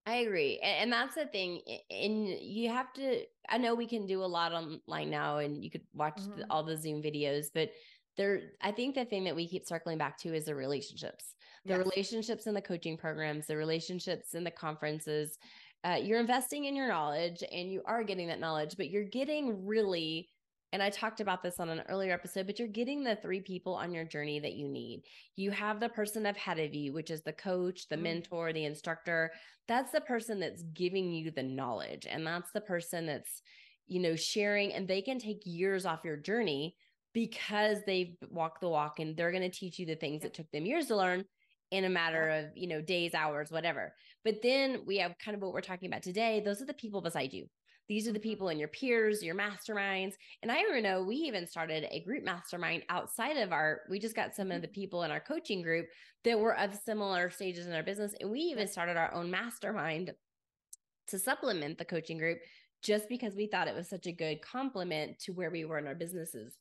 I 0.07 0.17
agree. 0.17 0.61
And, 0.63 0.85
and, 0.85 0.93
that's 0.93 1.17
the 1.17 1.27
thing. 1.27 1.61
And 1.91 2.29
you 2.29 2.71
have 2.71 2.93
to, 2.93 3.23
I 3.49 3.59
know 3.59 3.75
we 3.75 3.89
can 3.89 4.07
do 4.07 4.23
a 4.23 4.25
lot 4.25 4.53
online 4.53 5.11
now 5.11 5.39
and 5.39 5.65
you 5.65 5.69
could 5.69 5.83
watch 5.95 6.19
mm-hmm. 6.21 6.39
the, 6.39 6.47
all 6.49 6.63
the 6.63 6.77
Zoom 6.77 7.03
videos, 7.03 7.47
but 7.53 7.71
there, 8.17 8.41
I 8.63 8.73
think 8.73 8.95
the 8.95 9.05
thing 9.05 9.25
that 9.25 9.37
we 9.37 9.49
keep 9.49 9.67
circling 9.67 9.99
back 9.99 10.19
to 10.19 10.35
is 10.35 10.47
the 10.47 10.55
relationships, 10.55 11.35
the 11.65 11.75
yes. 11.75 11.87
relationships 11.87 12.47
in 12.47 12.55
the 12.55 12.63
coaching 12.63 12.97
programs, 12.97 13.47
the 13.47 13.57
relationships 13.57 14.35
in 14.35 14.45
the 14.45 14.51
conferences. 14.51 15.39
Uh, 15.85 15.99
you're 16.03 16.21
investing 16.21 16.65
in 16.65 16.75
your 16.75 16.89
knowledge 16.89 17.45
and 17.53 17.71
you 17.71 17.83
are 17.87 18.03
getting 18.03 18.29
that 18.29 18.41
knowledge, 18.41 18.75
but 18.77 18.91
you're 18.91 19.05
getting 19.05 19.67
really 19.67 20.29
and 20.73 20.83
I 20.83 20.91
talked 20.91 21.21
about 21.21 21.43
this 21.43 21.61
on 21.61 21.69
an 21.69 21.83
earlier 21.89 22.13
episode, 22.13 22.47
but 22.47 22.59
you're 22.59 22.69
getting 22.69 23.05
the 23.05 23.17
three 23.17 23.41
people 23.41 23.75
on 23.75 23.95
your 23.95 24.05
journey 24.05 24.41
that 24.41 24.55
you 24.55 24.69
need. 24.69 25.05
You 25.37 25.51
have 25.53 25.79
the 25.79 25.89
person 25.89 26.27
ahead 26.27 26.59
of 26.59 26.75
you, 26.75 26.93
which 26.93 27.11
is 27.11 27.23
the 27.23 27.33
coach, 27.33 27.89
the 27.89 27.95
mm-hmm. 27.95 28.03
mentor, 28.03 28.53
the 28.53 28.65
instructor. 28.65 29.33
That's 29.69 29.93
the 29.93 30.01
person 30.01 30.41
that's 30.41 30.63
giving 30.75 31.13
you 31.13 31.31
the 31.31 31.45
knowledge. 31.45 32.07
And 32.11 32.27
that's 32.27 32.51
the 32.53 32.61
person 32.61 33.07
that's, 33.07 33.43
you 33.87 34.01
know, 34.01 34.17
sharing, 34.17 34.73
and 34.73 34.89
they 34.89 35.03
can 35.03 35.19
take 35.19 35.43
years 35.45 35.87
off 35.87 36.05
your 36.05 36.17
journey 36.17 36.75
because 37.17 37.79
they've 37.87 38.15
walked 38.29 38.61
the 38.61 38.69
walk 38.69 38.99
and 38.99 39.17
they're 39.17 39.31
going 39.31 39.43
to 39.43 39.49
teach 39.49 39.79
you 39.79 39.87
the 39.87 39.97
things 39.97 40.21
that 40.21 40.35
took 40.35 40.51
them 40.51 40.67
years 40.67 40.89
to 40.89 40.95
learn 40.95 41.25
in 41.71 41.85
a 41.85 41.89
matter 41.89 42.29
of 42.29 42.45
you 42.55 42.69
know 42.69 42.83
days 42.83 43.15
hours 43.15 43.51
whatever 43.51 43.95
but 44.23 44.43
then 44.43 44.83
we 44.87 44.99
have 44.99 45.17
kind 45.19 45.35
of 45.35 45.41
what 45.41 45.55
we're 45.55 45.63
talking 45.63 45.89
about 45.89 46.03
today 46.03 46.43
those 46.45 46.61
are 46.61 46.67
the 46.67 46.75
people 46.75 47.01
beside 47.01 47.33
you 47.33 47.47
these 47.89 48.07
are 48.07 48.13
the 48.13 48.19
mm-hmm. 48.19 48.29
people 48.29 48.49
in 48.49 48.59
your 48.59 48.67
peers, 48.67 49.23
your 49.23 49.37
masterminds. 49.37 50.15
And 50.43 50.51
I 50.51 50.61
know 50.81 51.05
we 51.05 51.15
even 51.15 51.47
started 51.47 51.87
a 51.89 52.03
group 52.03 52.25
mastermind 52.25 52.83
outside 52.89 53.37
of 53.37 53.53
our, 53.53 53.83
we 53.89 54.01
just 54.01 54.17
got 54.17 54.35
some 54.35 54.51
of 54.51 54.61
the 54.61 54.67
mm-hmm. 54.67 54.75
people 54.75 55.05
in 55.05 55.13
our 55.13 55.21
coaching 55.21 55.63
group 55.63 55.87
that 56.25 56.37
were 56.37 56.59
of 56.59 56.75
similar 56.75 57.31
stages 57.31 57.69
in 57.69 57.73
our 57.73 57.85
business. 57.85 58.13
And 58.21 58.29
we 58.29 58.41
even 58.41 58.67
started 58.67 58.97
our 58.97 59.15
own 59.15 59.31
mastermind 59.31 60.13
to 61.09 61.19
supplement 61.21 61.79
the 61.79 61.85
coaching 61.85 62.19
group 62.19 62.39
just 62.83 63.09
because 63.09 63.37
we 63.37 63.47
thought 63.47 63.69
it 63.69 63.77
was 63.77 63.89
such 63.89 64.07
a 64.07 64.13
good 64.13 64.43
complement 64.43 65.21
to 65.21 65.33
where 65.33 65.53
we 65.53 65.65
were 65.65 65.79
in 65.79 65.87
our 65.87 65.95
businesses. 65.95 66.55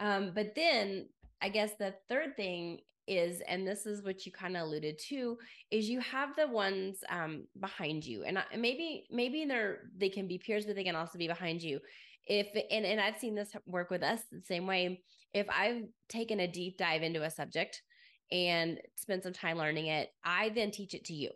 Um, 0.00 0.32
but 0.34 0.54
then 0.54 1.08
I 1.40 1.48
guess 1.48 1.72
the 1.78 1.94
third 2.08 2.36
thing 2.36 2.80
is 3.06 3.42
and 3.46 3.66
this 3.66 3.84
is 3.84 4.02
what 4.02 4.24
you 4.24 4.32
kind 4.32 4.56
of 4.56 4.62
alluded 4.62 4.98
to 4.98 5.36
is 5.70 5.90
you 5.90 6.00
have 6.00 6.34
the 6.36 6.48
ones 6.48 7.04
um 7.10 7.46
behind 7.60 8.02
you 8.02 8.24
and 8.24 8.42
maybe 8.56 9.04
maybe 9.10 9.44
they're 9.44 9.80
they 9.98 10.08
can 10.08 10.26
be 10.26 10.38
peers 10.38 10.64
but 10.64 10.74
they 10.74 10.84
can 10.84 10.96
also 10.96 11.18
be 11.18 11.28
behind 11.28 11.62
you. 11.62 11.80
If 12.26 12.48
and, 12.70 12.86
and 12.86 13.00
i've 13.00 13.18
seen 13.18 13.34
this 13.34 13.52
work 13.66 13.90
with 13.90 14.02
us 14.02 14.22
the 14.30 14.40
same 14.40 14.66
way. 14.66 15.02
If 15.32 15.46
i've 15.50 15.82
taken 16.08 16.40
a 16.40 16.48
deep 16.48 16.78
dive 16.78 17.02
into 17.02 17.22
a 17.22 17.30
subject 17.30 17.82
and 18.32 18.80
spent 18.96 19.22
some 19.22 19.34
time 19.34 19.58
learning 19.58 19.88
it 19.88 20.08
i 20.24 20.48
then 20.48 20.70
teach 20.70 20.94
it 20.94 21.04
to 21.04 21.12
you 21.12 21.30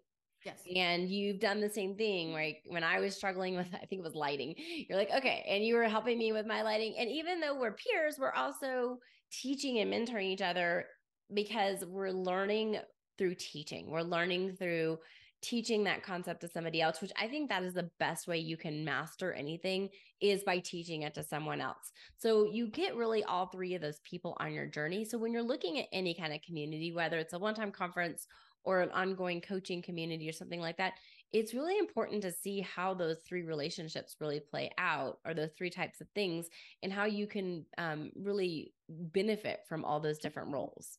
Yes. 0.44 0.62
And 0.74 1.08
you've 1.08 1.40
done 1.40 1.60
the 1.60 1.68
same 1.68 1.96
thing, 1.96 2.28
mm-hmm. 2.28 2.36
right? 2.36 2.56
When 2.66 2.84
I 2.84 3.00
was 3.00 3.16
struggling 3.16 3.56
with, 3.56 3.66
I 3.74 3.86
think 3.86 4.00
it 4.00 4.04
was 4.04 4.14
lighting, 4.14 4.54
you're 4.88 4.98
like, 4.98 5.10
okay. 5.16 5.44
And 5.48 5.64
you 5.64 5.74
were 5.74 5.88
helping 5.88 6.18
me 6.18 6.32
with 6.32 6.46
my 6.46 6.62
lighting. 6.62 6.94
And 6.98 7.10
even 7.10 7.40
though 7.40 7.58
we're 7.58 7.72
peers, 7.72 8.16
we're 8.18 8.32
also 8.32 8.98
teaching 9.32 9.78
and 9.78 9.92
mentoring 9.92 10.24
each 10.24 10.42
other 10.42 10.86
because 11.34 11.84
we're 11.84 12.10
learning 12.10 12.78
through 13.18 13.34
teaching. 13.34 13.90
We're 13.90 14.02
learning 14.02 14.56
through 14.56 14.98
teaching 15.40 15.84
that 15.84 16.02
concept 16.02 16.40
to 16.40 16.48
somebody 16.48 16.80
else, 16.80 17.00
which 17.00 17.12
I 17.20 17.28
think 17.28 17.48
that 17.48 17.62
is 17.62 17.74
the 17.74 17.90
best 18.00 18.26
way 18.26 18.38
you 18.38 18.56
can 18.56 18.84
master 18.84 19.32
anything 19.32 19.88
is 20.20 20.42
by 20.42 20.58
teaching 20.58 21.02
it 21.02 21.14
to 21.14 21.22
someone 21.22 21.60
else. 21.60 21.92
So 22.16 22.44
you 22.50 22.68
get 22.68 22.96
really 22.96 23.22
all 23.22 23.46
three 23.46 23.74
of 23.74 23.82
those 23.82 24.00
people 24.00 24.36
on 24.40 24.52
your 24.52 24.66
journey. 24.66 25.04
So 25.04 25.16
when 25.16 25.32
you're 25.32 25.42
looking 25.42 25.78
at 25.78 25.86
any 25.92 26.14
kind 26.14 26.32
of 26.32 26.42
community, 26.42 26.92
whether 26.92 27.18
it's 27.18 27.34
a 27.34 27.38
one 27.38 27.54
time 27.54 27.70
conference 27.70 28.26
or 28.64 28.80
an 28.80 28.90
ongoing 28.90 29.40
coaching 29.40 29.82
community 29.82 30.28
or 30.28 30.32
something 30.32 30.60
like 30.60 30.76
that, 30.76 30.94
it's 31.32 31.54
really 31.54 31.78
important 31.78 32.22
to 32.22 32.32
see 32.32 32.60
how 32.60 32.94
those 32.94 33.18
three 33.26 33.42
relationships 33.42 34.16
really 34.20 34.40
play 34.40 34.70
out 34.78 35.18
or 35.24 35.34
those 35.34 35.50
three 35.56 35.70
types 35.70 36.00
of 36.00 36.08
things 36.14 36.48
and 36.82 36.92
how 36.92 37.04
you 37.04 37.26
can 37.26 37.64
um, 37.76 38.10
really 38.14 38.72
benefit 38.88 39.60
from 39.68 39.84
all 39.84 40.00
those 40.00 40.18
different 40.18 40.52
roles. 40.52 40.98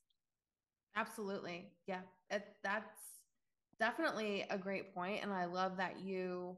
Absolutely. 0.96 1.72
Yeah. 1.88 2.02
It, 2.30 2.44
that's 2.64 3.10
definitely 3.80 4.46
a 4.50 4.58
great 4.58 4.94
point 4.94 5.24
and 5.24 5.32
i 5.32 5.46
love 5.46 5.78
that 5.78 6.00
you 6.02 6.56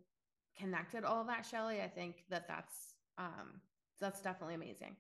connected 0.58 1.04
all 1.04 1.24
that 1.24 1.46
shelly 1.46 1.82
i 1.82 1.88
think 1.88 2.24
that 2.30 2.48
that's 2.48 2.96
um 3.18 3.62
that's 4.00 4.22
definitely 4.22 4.56
amazing 4.56 4.96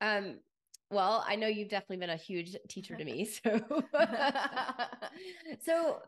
um 0.00 0.38
well 0.92 1.24
i 1.26 1.34
know 1.34 1.46
you've 1.46 1.68
definitely 1.68 1.96
been 1.96 2.10
a 2.10 2.16
huge 2.16 2.56
teacher 2.68 2.96
to 2.96 3.04
me 3.04 3.24
so 3.24 3.60
so 5.64 5.98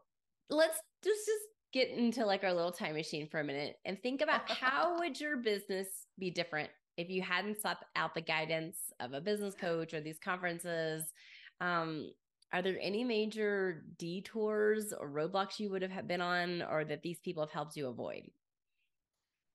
let's 0.50 0.78
just 1.02 1.26
just 1.26 1.44
get 1.72 1.88
into 1.88 2.24
like 2.24 2.44
our 2.44 2.52
little 2.52 2.70
time 2.70 2.94
machine 2.94 3.26
for 3.28 3.40
a 3.40 3.44
minute 3.44 3.76
and 3.84 4.00
think 4.00 4.20
about 4.20 4.48
how 4.48 4.96
would 4.98 5.20
your 5.20 5.38
business 5.38 6.06
be 6.18 6.30
different 6.30 6.70
if 6.96 7.10
you 7.10 7.20
hadn't 7.20 7.60
sought 7.60 7.78
out 7.96 8.14
the 8.14 8.20
guidance 8.20 8.92
of 9.00 9.12
a 9.12 9.20
business 9.20 9.54
coach 9.56 9.92
or 9.92 10.00
these 10.00 10.20
conferences 10.20 11.12
um 11.60 12.08
are 12.54 12.62
there 12.62 12.78
any 12.80 13.02
major 13.02 13.82
detours 13.98 14.92
or 14.92 15.10
roadblocks 15.10 15.58
you 15.58 15.70
would 15.70 15.82
have 15.82 16.06
been 16.06 16.20
on 16.20 16.62
or 16.62 16.84
that 16.84 17.02
these 17.02 17.18
people 17.18 17.42
have 17.42 17.50
helped 17.50 17.76
you 17.76 17.88
avoid? 17.88 18.30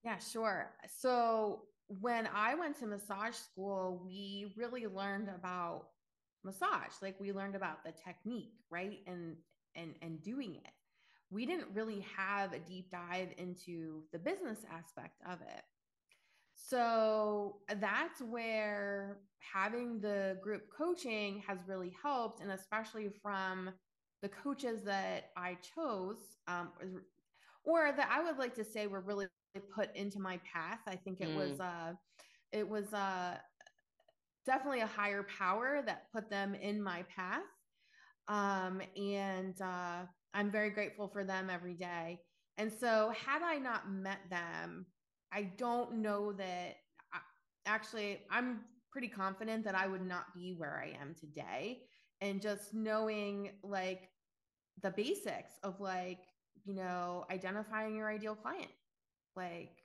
Yeah, 0.04 0.18
sure. 0.18 0.74
So 0.98 1.62
when 1.90 2.28
I 2.34 2.56
went 2.56 2.80
to 2.80 2.86
massage 2.88 3.36
school, 3.36 4.02
we 4.06 4.54
really 4.56 4.88
learned 4.88 5.30
about 5.30 5.88
massage. 6.44 6.94
Like 7.02 7.20
we 7.20 7.32
learned 7.34 7.56
about 7.56 7.84
the 7.84 7.92
technique, 7.92 8.54
right? 8.70 9.00
And 9.08 9.36
and 9.76 9.96
and 10.02 10.22
doing 10.22 10.56
it. 10.56 10.72
We 11.32 11.46
didn't 11.46 11.68
really 11.74 12.06
have 12.16 12.54
a 12.54 12.60
deep 12.60 12.92
dive 12.92 13.30
into 13.38 14.04
the 14.12 14.20
business 14.20 14.60
aspect 14.72 15.22
of 15.28 15.42
it. 15.42 15.64
So 16.56 17.58
that's 17.80 18.22
where 18.22 19.20
having 19.40 20.00
the 20.00 20.38
group 20.42 20.64
coaching 20.76 21.42
has 21.48 21.60
really 21.68 21.94
helped. 22.02 22.42
And 22.42 22.52
especially 22.52 23.10
from 23.22 23.72
the 24.22 24.30
coaches 24.30 24.84
that 24.84 25.32
I 25.38 25.58
chose, 25.76 26.18
um, 26.48 26.70
or 27.64 27.92
that 27.96 28.10
I 28.12 28.24
would 28.24 28.38
like 28.38 28.56
to 28.56 28.64
say 28.64 28.88
were 28.88 29.02
really 29.02 29.28
put 29.76 29.96
into 29.96 30.20
my 30.20 30.40
path. 30.54 30.80
I 30.88 30.96
think 30.96 31.22
it 31.22 31.30
mm. 31.30 31.36
was, 31.36 31.60
uh, 31.60 31.94
it 32.52 32.68
was, 32.68 32.94
uh, 32.94 33.38
definitely 34.46 34.82
a 34.82 34.88
higher 34.88 35.26
power 35.38 35.82
that 35.86 36.12
put 36.14 36.30
them 36.30 36.56
in 36.56 36.82
my 36.82 37.04
path. 37.16 37.44
Um, 38.28 38.82
and, 38.96 39.60
uh, 39.62 40.06
I'm 40.34 40.52
very 40.52 40.70
grateful 40.70 41.08
for 41.08 41.24
them 41.24 41.50
every 41.50 41.74
day. 41.74 42.20
And 42.58 42.72
so 42.72 43.12
had 43.26 43.42
I 43.42 43.58
not 43.58 43.90
met 43.90 44.20
them, 44.30 44.86
I 45.32 45.44
don't 45.58 46.02
know 46.02 46.34
that 46.34 46.76
I, 47.14 47.20
actually 47.66 48.20
I'm 48.30 48.62
pretty 48.92 49.08
confident 49.08 49.64
that 49.66 49.76
I 49.76 49.88
would 49.88 50.06
not 50.06 50.26
be 50.36 50.56
where 50.58 50.84
I 50.84 51.02
am 51.02 51.16
today. 51.20 51.82
And 52.22 52.42
just 52.42 52.74
knowing 52.74 53.52
like 53.64 54.10
the 54.84 54.92
basics 54.92 55.54
of 55.64 55.80
like, 55.80 56.20
you 56.66 56.76
know, 56.76 57.26
identifying 57.32 57.96
your 57.96 58.10
ideal 58.10 58.36
client. 58.36 58.70
Like, 59.36 59.84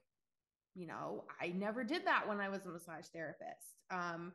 you 0.74 0.86
know, 0.86 1.24
I 1.40 1.48
never 1.48 1.84
did 1.84 2.06
that 2.06 2.26
when 2.28 2.40
I 2.40 2.48
was 2.48 2.66
a 2.66 2.68
massage 2.68 3.06
therapist. 3.06 3.76
Um, 3.90 4.32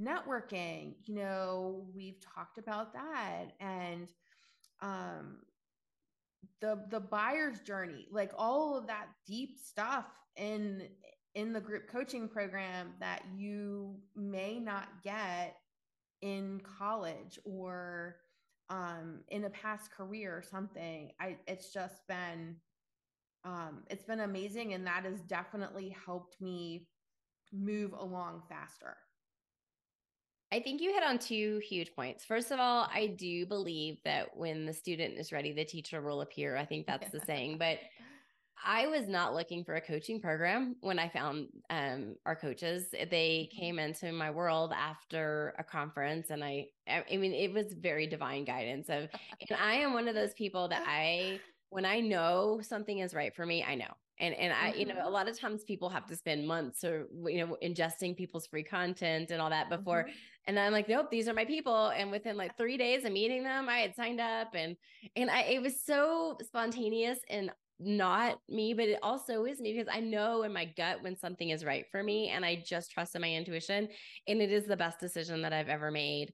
networking, 0.00 0.94
you 1.04 1.14
know, 1.16 1.86
we've 1.94 2.20
talked 2.34 2.58
about 2.58 2.92
that. 2.94 3.52
And 3.60 4.08
um, 4.80 5.38
the 6.60 6.84
the 6.90 7.00
buyer's 7.00 7.60
journey 7.60 8.06
like 8.10 8.32
all 8.36 8.76
of 8.76 8.86
that 8.86 9.06
deep 9.26 9.58
stuff 9.58 10.06
in 10.36 10.88
in 11.34 11.52
the 11.52 11.60
group 11.60 11.88
coaching 11.88 12.28
program 12.28 12.92
that 13.00 13.22
you 13.34 13.96
may 14.14 14.58
not 14.58 14.88
get 15.02 15.56
in 16.20 16.60
college 16.78 17.38
or 17.44 18.16
um, 18.70 19.20
in 19.28 19.44
a 19.44 19.50
past 19.50 19.90
career 19.90 20.36
or 20.36 20.42
something 20.42 21.10
i 21.20 21.36
it's 21.46 21.72
just 21.72 22.06
been 22.08 22.56
um, 23.44 23.82
it's 23.90 24.04
been 24.04 24.20
amazing 24.20 24.74
and 24.74 24.86
that 24.86 25.04
has 25.04 25.20
definitely 25.22 25.94
helped 26.04 26.40
me 26.40 26.86
move 27.52 27.92
along 27.92 28.42
faster 28.48 28.96
I 30.52 30.60
think 30.60 30.82
you 30.82 30.92
hit 30.92 31.02
on 31.02 31.18
two 31.18 31.62
huge 31.66 31.94
points. 31.96 32.26
First 32.26 32.50
of 32.50 32.60
all, 32.60 32.86
I 32.92 33.06
do 33.06 33.46
believe 33.46 33.96
that 34.04 34.36
when 34.36 34.66
the 34.66 34.74
student 34.74 35.18
is 35.18 35.32
ready, 35.32 35.50
the 35.50 35.64
teacher 35.64 36.02
will 36.02 36.20
appear. 36.20 36.58
I 36.58 36.66
think 36.66 36.86
that's 36.86 37.10
the 37.10 37.20
saying. 37.20 37.56
But 37.56 37.78
I 38.64 38.86
was 38.86 39.08
not 39.08 39.34
looking 39.34 39.64
for 39.64 39.74
a 39.74 39.80
coaching 39.80 40.20
program 40.20 40.76
when 40.80 40.98
I 40.98 41.08
found 41.08 41.48
um, 41.70 42.16
our 42.26 42.36
coaches. 42.36 42.84
They 42.92 43.48
mm-hmm. 43.50 43.60
came 43.60 43.78
into 43.78 44.12
my 44.12 44.30
world 44.30 44.72
after 44.76 45.54
a 45.58 45.64
conference, 45.64 46.28
and 46.28 46.44
I, 46.44 46.66
I 46.86 47.16
mean, 47.16 47.32
it 47.32 47.52
was 47.52 47.72
very 47.72 48.06
divine 48.06 48.44
guidance. 48.44 48.88
Of, 48.88 49.08
and 49.50 49.58
I 49.58 49.74
am 49.76 49.94
one 49.94 50.06
of 50.06 50.14
those 50.14 50.34
people 50.34 50.68
that 50.68 50.84
I, 50.86 51.40
when 51.72 51.84
I 51.84 52.00
know 52.00 52.60
something 52.62 52.98
is 52.98 53.14
right 53.14 53.34
for 53.34 53.46
me, 53.46 53.64
I 53.64 53.74
know 53.74 53.92
and 54.22 54.34
and 54.34 54.52
i 54.52 54.72
you 54.72 54.86
know 54.86 54.94
mm-hmm. 54.94 55.06
a 55.06 55.10
lot 55.10 55.28
of 55.28 55.38
times 55.38 55.64
people 55.64 55.88
have 55.88 56.06
to 56.06 56.16
spend 56.16 56.46
months 56.46 56.84
or 56.84 57.06
you 57.26 57.44
know 57.44 57.56
ingesting 57.62 58.16
people's 58.16 58.46
free 58.46 58.62
content 58.62 59.30
and 59.30 59.42
all 59.42 59.50
that 59.50 59.68
before 59.68 60.04
mm-hmm. 60.04 60.12
and 60.46 60.58
i'm 60.58 60.72
like 60.72 60.88
nope 60.88 61.10
these 61.10 61.28
are 61.28 61.34
my 61.34 61.44
people 61.44 61.88
and 61.88 62.10
within 62.10 62.36
like 62.36 62.56
three 62.56 62.76
days 62.76 63.04
of 63.04 63.12
meeting 63.12 63.42
them 63.42 63.68
i 63.68 63.78
had 63.78 63.94
signed 63.94 64.20
up 64.20 64.54
and 64.54 64.76
and 65.16 65.30
i 65.30 65.42
it 65.42 65.60
was 65.60 65.84
so 65.84 66.36
spontaneous 66.42 67.18
and 67.28 67.50
not 67.80 68.38
me 68.48 68.72
but 68.72 68.88
it 68.88 68.98
also 69.02 69.44
is 69.44 69.60
me 69.60 69.72
because 69.72 69.92
i 69.92 69.98
know 69.98 70.44
in 70.44 70.52
my 70.52 70.64
gut 70.76 71.02
when 71.02 71.16
something 71.16 71.50
is 71.50 71.64
right 71.64 71.86
for 71.90 72.02
me 72.02 72.28
and 72.28 72.44
i 72.44 72.62
just 72.64 72.92
trust 72.92 73.16
in 73.16 73.20
my 73.20 73.32
intuition 73.32 73.88
and 74.28 74.40
it 74.40 74.52
is 74.52 74.66
the 74.66 74.76
best 74.76 75.00
decision 75.00 75.42
that 75.42 75.52
i've 75.52 75.68
ever 75.68 75.90
made 75.90 76.32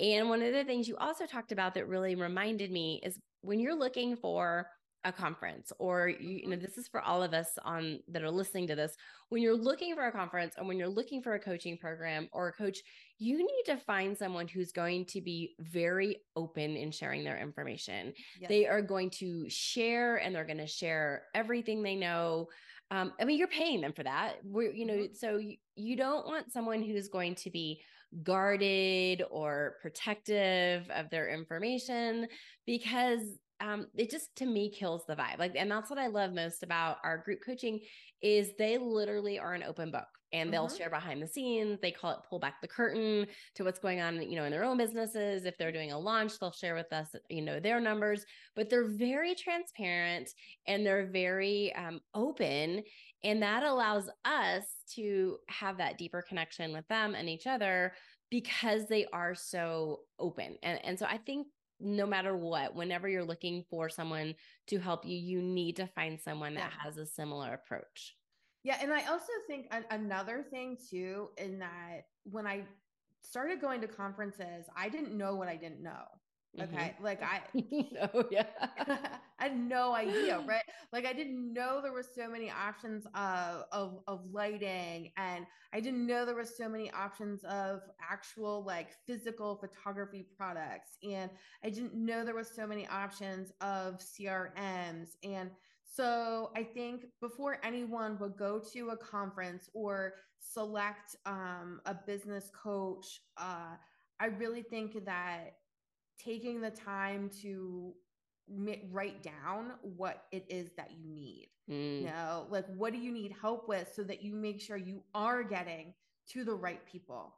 and 0.00 0.28
one 0.28 0.42
of 0.42 0.52
the 0.52 0.64
things 0.64 0.88
you 0.88 0.96
also 0.96 1.26
talked 1.26 1.52
about 1.52 1.74
that 1.74 1.88
really 1.88 2.14
reminded 2.14 2.72
me 2.72 3.00
is 3.04 3.18
when 3.42 3.60
you're 3.60 3.78
looking 3.78 4.16
for 4.16 4.66
a 5.04 5.12
conference 5.12 5.72
or 5.78 6.08
you, 6.08 6.16
you, 6.18 6.48
know 6.48 6.56
mm-hmm. 6.56 6.64
this 6.64 6.76
is 6.76 6.88
for 6.88 7.00
all 7.00 7.22
of 7.22 7.32
us 7.32 7.50
on 7.64 8.00
that 8.08 8.22
are 8.22 8.30
listening 8.30 8.66
to 8.66 8.74
this 8.74 8.96
when 9.28 9.40
you're 9.40 9.56
looking 9.56 9.94
for 9.94 10.06
a 10.06 10.12
conference 10.12 10.54
or 10.58 10.64
when 10.66 10.76
you're 10.76 10.88
looking 10.88 11.22
for 11.22 11.34
a 11.34 11.38
coaching 11.38 11.78
program 11.78 12.28
or 12.32 12.48
a 12.48 12.52
coach 12.52 12.78
you 13.18 13.38
need 13.38 13.62
to 13.64 13.76
find 13.76 14.16
someone 14.16 14.48
who's 14.48 14.72
going 14.72 15.04
to 15.04 15.20
be 15.20 15.54
very 15.60 16.16
open 16.34 16.76
in 16.76 16.90
sharing 16.90 17.22
their 17.22 17.38
information 17.38 18.12
yes. 18.40 18.48
they 18.48 18.66
are 18.66 18.82
going 18.82 19.08
to 19.08 19.48
share 19.48 20.16
and 20.16 20.34
they're 20.34 20.44
going 20.44 20.58
to 20.58 20.66
share 20.66 21.22
everything 21.34 21.82
they 21.82 21.94
know 21.94 22.48
um, 22.90 23.12
i 23.20 23.24
mean 23.24 23.38
you're 23.38 23.46
paying 23.48 23.80
them 23.80 23.92
for 23.92 24.02
that 24.02 24.34
we're 24.44 24.72
you 24.72 24.84
know 24.84 24.94
mm-hmm. 24.94 25.14
so 25.14 25.36
you, 25.36 25.56
you 25.76 25.96
don't 25.96 26.26
want 26.26 26.52
someone 26.52 26.82
who's 26.82 27.08
going 27.08 27.36
to 27.36 27.50
be 27.50 27.80
guarded 28.22 29.22
or 29.30 29.76
protective 29.82 30.88
of 30.90 31.10
their 31.10 31.28
information 31.28 32.26
because 32.66 33.20
um, 33.60 33.86
it 33.96 34.10
just 34.10 34.34
to 34.36 34.46
me 34.46 34.70
kills 34.70 35.04
the 35.06 35.16
vibe. 35.16 35.38
Like, 35.38 35.54
and 35.56 35.70
that's 35.70 35.90
what 35.90 35.98
I 35.98 36.06
love 36.06 36.32
most 36.32 36.62
about 36.62 36.98
our 37.04 37.18
group 37.18 37.40
coaching 37.44 37.80
is 38.22 38.50
they 38.58 38.78
literally 38.78 39.38
are 39.38 39.54
an 39.54 39.62
open 39.62 39.90
book 39.90 40.06
and 40.32 40.52
they'll 40.52 40.66
mm-hmm. 40.66 40.76
share 40.76 40.90
behind 40.90 41.22
the 41.22 41.26
scenes. 41.26 41.78
They 41.80 41.90
call 41.90 42.12
it 42.12 42.18
pull 42.28 42.38
back 42.38 42.60
the 42.60 42.68
curtain 42.68 43.26
to 43.54 43.64
what's 43.64 43.78
going 43.78 44.00
on, 44.00 44.20
you 44.22 44.36
know, 44.36 44.44
in 44.44 44.50
their 44.50 44.64
own 44.64 44.76
businesses. 44.76 45.44
If 45.44 45.56
they're 45.58 45.72
doing 45.72 45.92
a 45.92 45.98
launch, 45.98 46.38
they'll 46.38 46.52
share 46.52 46.74
with 46.74 46.92
us, 46.92 47.08
you 47.28 47.42
know, 47.42 47.60
their 47.60 47.80
numbers, 47.80 48.24
but 48.54 48.68
they're 48.68 48.88
very 48.88 49.34
transparent 49.34 50.30
and 50.66 50.84
they're 50.84 51.06
very 51.06 51.74
um, 51.74 52.00
open. 52.14 52.82
And 53.24 53.42
that 53.42 53.64
allows 53.64 54.08
us 54.24 54.64
to 54.94 55.38
have 55.48 55.78
that 55.78 55.98
deeper 55.98 56.22
connection 56.22 56.72
with 56.72 56.86
them 56.88 57.14
and 57.14 57.28
each 57.28 57.46
other 57.46 57.92
because 58.30 58.86
they 58.86 59.06
are 59.12 59.34
so 59.34 60.00
open. 60.18 60.56
And, 60.62 60.78
and 60.84 60.98
so 60.98 61.06
I 61.06 61.16
think 61.16 61.46
no 61.80 62.06
matter 62.06 62.36
what, 62.36 62.74
whenever 62.74 63.08
you're 63.08 63.24
looking 63.24 63.64
for 63.70 63.88
someone 63.88 64.34
to 64.66 64.78
help 64.78 65.04
you, 65.06 65.16
you 65.16 65.40
need 65.40 65.76
to 65.76 65.86
find 65.86 66.20
someone 66.20 66.54
that 66.54 66.72
yeah. 66.72 66.84
has 66.84 66.96
a 66.96 67.06
similar 67.06 67.54
approach. 67.54 68.16
Yeah. 68.64 68.78
And 68.82 68.92
I 68.92 69.06
also 69.06 69.32
think 69.46 69.72
another 69.90 70.44
thing 70.50 70.76
too, 70.90 71.28
in 71.36 71.60
that 71.60 72.02
when 72.24 72.46
I 72.46 72.64
started 73.22 73.60
going 73.60 73.80
to 73.82 73.88
conferences, 73.88 74.66
I 74.76 74.88
didn't 74.88 75.16
know 75.16 75.36
what 75.36 75.48
I 75.48 75.56
didn't 75.56 75.82
know. 75.82 76.04
Okay. 76.60 76.94
Mm-hmm. 76.94 77.04
Like 77.04 77.22
I, 77.22 77.40
oh, 78.14 78.24
yeah. 78.30 78.46
I 79.38 79.44
had 79.44 79.56
no 79.58 79.94
idea. 79.94 80.42
Right. 80.48 80.62
like 80.92 81.04
I 81.04 81.12
didn't 81.12 81.52
know 81.52 81.80
there 81.82 81.92
were 81.92 82.02
so 82.02 82.28
many 82.28 82.50
options 82.50 83.06
of, 83.14 83.64
of 83.72 84.00
of 84.06 84.20
lighting 84.32 85.10
and 85.16 85.46
I 85.72 85.80
didn't 85.80 86.06
know 86.06 86.24
there 86.24 86.34
were 86.34 86.44
so 86.44 86.68
many 86.68 86.90
options 86.92 87.44
of 87.44 87.80
actual 88.00 88.64
like 88.64 88.88
physical 89.06 89.56
photography 89.56 90.26
products 90.36 90.96
and 91.02 91.30
I 91.64 91.70
didn't 91.70 91.94
know 91.94 92.24
there 92.24 92.34
were 92.34 92.44
so 92.44 92.66
many 92.66 92.86
options 92.88 93.52
of 93.60 94.00
CRMs 94.00 95.10
and 95.22 95.50
so 95.84 96.50
I 96.56 96.62
think 96.62 97.06
before 97.20 97.58
anyone 97.64 98.18
would 98.20 98.36
go 98.36 98.60
to 98.72 98.90
a 98.90 98.96
conference 98.96 99.68
or 99.74 100.14
select 100.40 101.16
um, 101.26 101.80
a 101.86 101.94
business 101.94 102.50
coach, 102.54 103.20
uh, 103.36 103.74
I 104.20 104.26
really 104.26 104.62
think 104.62 105.04
that 105.06 105.54
taking 106.18 106.60
the 106.60 106.70
time 106.70 107.30
to 107.42 107.94
write 108.90 109.22
down 109.22 109.72
what 109.82 110.24
it 110.32 110.44
is 110.48 110.70
that 110.76 110.90
you 110.98 111.08
need. 111.10 111.48
Mm. 111.70 112.00
You 112.00 112.06
know, 112.06 112.46
like 112.50 112.66
what 112.76 112.92
do 112.92 112.98
you 112.98 113.12
need 113.12 113.34
help 113.40 113.68
with 113.68 113.92
so 113.94 114.02
that 114.04 114.22
you 114.22 114.34
make 114.34 114.60
sure 114.60 114.76
you 114.76 115.02
are 115.14 115.42
getting 115.42 115.94
to 116.30 116.44
the 116.44 116.54
right 116.54 116.84
people 116.86 117.34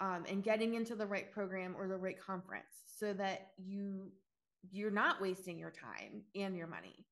um, 0.00 0.24
and 0.28 0.42
getting 0.42 0.74
into 0.74 0.94
the 0.94 1.06
right 1.06 1.30
program 1.30 1.74
or 1.76 1.88
the 1.88 1.96
right 1.96 2.18
conference 2.18 2.84
so 2.98 3.12
that 3.14 3.48
you 3.56 4.10
you're 4.70 4.90
not 4.90 5.20
wasting 5.20 5.58
your 5.58 5.70
time 5.70 6.22
and 6.34 6.56
your 6.56 6.66
money. 6.66 7.06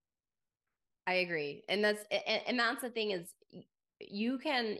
I 1.06 1.14
agree. 1.14 1.62
And 1.68 1.84
that's 1.84 2.04
and, 2.10 2.42
and 2.46 2.58
that's 2.58 2.82
the 2.82 2.90
thing 2.90 3.12
is 3.12 3.34
you 4.00 4.38
can 4.38 4.78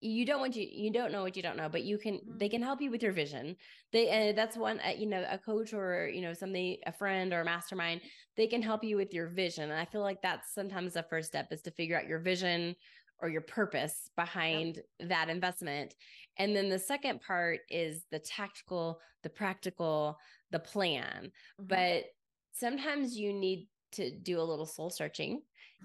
you 0.00 0.24
don't 0.24 0.40
want 0.40 0.54
you 0.54 0.66
you 0.70 0.92
don't 0.92 1.10
know 1.10 1.22
what 1.22 1.36
you 1.36 1.42
don't 1.42 1.56
know 1.56 1.68
but 1.68 1.82
you 1.82 1.98
can 1.98 2.14
mm-hmm. 2.14 2.38
they 2.38 2.48
can 2.48 2.62
help 2.62 2.80
you 2.80 2.90
with 2.90 3.02
your 3.02 3.12
vision 3.12 3.56
they 3.92 4.30
uh, 4.30 4.32
that's 4.32 4.56
one 4.56 4.80
uh, 4.86 4.90
you 4.96 5.06
know 5.06 5.24
a 5.30 5.38
coach 5.38 5.72
or 5.72 6.08
you 6.12 6.20
know 6.20 6.32
somebody 6.32 6.80
a 6.86 6.92
friend 6.92 7.32
or 7.32 7.40
a 7.40 7.44
mastermind 7.44 8.00
they 8.36 8.46
can 8.46 8.62
help 8.62 8.84
you 8.84 8.96
with 8.96 9.12
your 9.12 9.28
vision 9.28 9.70
and 9.70 9.80
i 9.80 9.84
feel 9.84 10.00
like 10.00 10.22
that's 10.22 10.54
sometimes 10.54 10.94
the 10.94 11.02
first 11.04 11.28
step 11.28 11.48
is 11.50 11.62
to 11.62 11.70
figure 11.72 11.98
out 11.98 12.06
your 12.06 12.20
vision 12.20 12.74
or 13.20 13.28
your 13.28 13.40
purpose 13.40 14.10
behind 14.16 14.76
yep. 15.00 15.08
that 15.08 15.28
investment 15.28 15.94
and 16.38 16.54
then 16.54 16.68
the 16.68 16.78
second 16.78 17.20
part 17.20 17.60
is 17.68 18.04
the 18.12 18.20
tactical 18.20 19.00
the 19.24 19.30
practical 19.30 20.16
the 20.52 20.60
plan 20.60 21.32
mm-hmm. 21.60 21.64
but 21.66 22.04
sometimes 22.52 23.16
you 23.16 23.32
need 23.32 23.66
to 23.90 24.10
do 24.10 24.38
a 24.38 24.42
little 24.42 24.66
soul 24.66 24.90
searching 24.90 25.40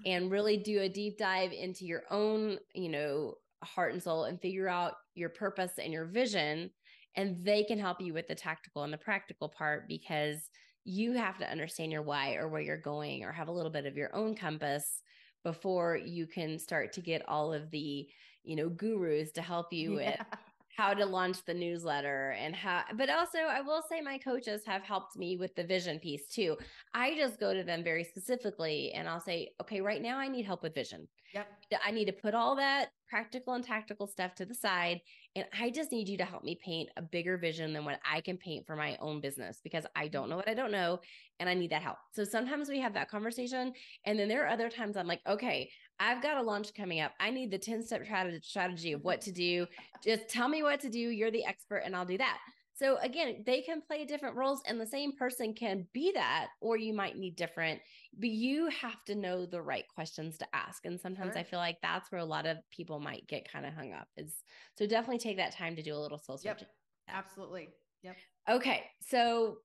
and 0.05 0.31
really 0.31 0.57
do 0.57 0.81
a 0.81 0.89
deep 0.89 1.17
dive 1.17 1.51
into 1.51 1.85
your 1.85 2.03
own 2.09 2.57
you 2.73 2.89
know 2.89 3.35
heart 3.63 3.93
and 3.93 4.01
soul 4.01 4.25
and 4.25 4.41
figure 4.41 4.67
out 4.67 4.93
your 5.15 5.29
purpose 5.29 5.73
and 5.77 5.93
your 5.93 6.05
vision 6.05 6.69
and 7.15 7.43
they 7.45 7.63
can 7.63 7.79
help 7.79 8.01
you 8.01 8.13
with 8.13 8.27
the 8.27 8.35
tactical 8.35 8.83
and 8.83 8.91
the 8.91 8.97
practical 8.97 9.47
part 9.47 9.87
because 9.87 10.49
you 10.83 11.13
have 11.13 11.37
to 11.37 11.49
understand 11.49 11.91
your 11.91 12.01
why 12.01 12.33
or 12.33 12.49
where 12.49 12.61
you're 12.61 12.77
going 12.77 13.23
or 13.23 13.31
have 13.31 13.47
a 13.47 13.51
little 13.51 13.71
bit 13.71 13.85
of 13.85 13.95
your 13.95 14.13
own 14.15 14.35
compass 14.35 15.01
before 15.43 15.97
you 15.97 16.25
can 16.25 16.57
start 16.57 16.93
to 16.93 17.01
get 17.01 17.27
all 17.27 17.53
of 17.53 17.69
the 17.71 18.07
you 18.43 18.55
know 18.55 18.69
gurus 18.69 19.31
to 19.31 19.41
help 19.41 19.71
you 19.71 19.99
yeah. 19.99 20.17
with 20.19 20.39
how 20.75 20.93
to 20.93 21.05
launch 21.05 21.43
the 21.45 21.53
newsletter 21.53 22.31
and 22.31 22.55
how 22.55 22.83
but 22.95 23.09
also 23.09 23.39
I 23.39 23.61
will 23.61 23.81
say 23.83 24.01
my 24.01 24.17
coaches 24.17 24.65
have 24.65 24.83
helped 24.83 25.15
me 25.17 25.37
with 25.37 25.55
the 25.55 25.63
vision 25.63 25.99
piece 25.99 26.27
too. 26.29 26.57
I 26.93 27.15
just 27.15 27.39
go 27.39 27.53
to 27.53 27.63
them 27.63 27.83
very 27.83 28.03
specifically 28.03 28.91
and 28.93 29.07
I'll 29.07 29.19
say, 29.19 29.53
"Okay, 29.61 29.81
right 29.81 30.01
now 30.01 30.17
I 30.17 30.27
need 30.27 30.45
help 30.45 30.63
with 30.63 30.73
vision." 30.75 31.07
Yep. 31.33 31.47
I 31.83 31.91
need 31.91 32.05
to 32.05 32.13
put 32.13 32.35
all 32.35 32.55
that 32.57 32.91
practical 33.09 33.53
and 33.53 33.63
tactical 33.63 34.05
stuff 34.05 34.35
to 34.35 34.45
the 34.45 34.53
side 34.53 35.01
and 35.35 35.47
I 35.59 35.71
just 35.71 35.91
need 35.91 36.07
you 36.07 36.17
to 36.17 36.25
help 36.25 36.43
me 36.43 36.55
paint 36.55 36.89
a 36.97 37.01
bigger 37.01 37.37
vision 37.37 37.73
than 37.73 37.85
what 37.85 37.99
I 38.05 38.21
can 38.21 38.37
paint 38.37 38.67
for 38.67 38.75
my 38.75 38.95
own 38.97 39.21
business 39.21 39.59
because 39.63 39.85
I 39.95 40.07
don't 40.07 40.29
know 40.29 40.35
what 40.37 40.47
I 40.47 40.53
don't 40.53 40.71
know 40.71 40.99
and 41.39 41.49
I 41.49 41.53
need 41.55 41.71
that 41.71 41.81
help. 41.81 41.97
So 42.11 42.23
sometimes 42.23 42.69
we 42.69 42.79
have 42.79 42.93
that 42.93 43.09
conversation 43.09 43.73
and 44.05 44.19
then 44.19 44.27
there 44.27 44.43
are 44.45 44.49
other 44.49 44.69
times 44.69 44.95
I'm 44.97 45.07
like, 45.07 45.21
"Okay, 45.27 45.71
I've 45.99 46.21
got 46.21 46.37
a 46.37 46.41
launch 46.41 46.73
coming 46.73 46.99
up. 46.99 47.11
I 47.19 47.29
need 47.29 47.51
the 47.51 47.57
10 47.57 47.83
step 47.83 48.05
strategy 48.41 48.93
of 48.93 49.03
what 49.03 49.21
to 49.21 49.31
do. 49.31 49.67
Just 50.03 50.27
tell 50.27 50.47
me 50.47 50.63
what 50.63 50.79
to 50.81 50.89
do. 50.89 50.99
You're 50.99 51.31
the 51.31 51.45
expert, 51.45 51.83
and 51.85 51.95
I'll 51.95 52.05
do 52.05 52.17
that. 52.17 52.39
So 52.75 52.97
again, 52.97 53.43
they 53.45 53.61
can 53.61 53.81
play 53.81 54.03
different 54.03 54.35
roles 54.35 54.63
and 54.67 54.81
the 54.81 54.85
same 54.85 55.15
person 55.15 55.53
can 55.53 55.87
be 55.93 56.11
that, 56.13 56.47
or 56.59 56.75
you 56.75 56.91
might 56.91 57.15
need 57.15 57.35
different, 57.35 57.79
but 58.17 58.29
you 58.29 58.67
have 58.69 59.03
to 59.05 59.13
know 59.13 59.45
the 59.45 59.61
right 59.61 59.85
questions 59.93 60.39
to 60.39 60.47
ask. 60.53 60.83
And 60.85 60.99
sometimes 60.99 61.33
sure. 61.33 61.39
I 61.39 61.43
feel 61.43 61.59
like 61.59 61.77
that's 61.83 62.11
where 62.11 62.19
a 62.19 62.25
lot 62.25 62.47
of 62.47 62.57
people 62.71 62.99
might 62.99 63.27
get 63.27 63.49
kind 63.49 63.67
of 63.67 63.75
hung 63.75 63.93
up 63.93 64.07
is 64.17 64.33
so 64.75 64.87
definitely 64.87 65.19
take 65.19 65.37
that 65.37 65.55
time 65.55 65.75
to 65.75 65.83
do 65.83 65.93
a 65.93 65.97
little 65.97 66.17
soul 66.17 66.37
searching. 66.37 66.67
Yep. 67.07 67.15
Absolutely. 67.15 67.69
Yep. 68.01 68.15
Okay. 68.49 68.83
So 69.07 69.57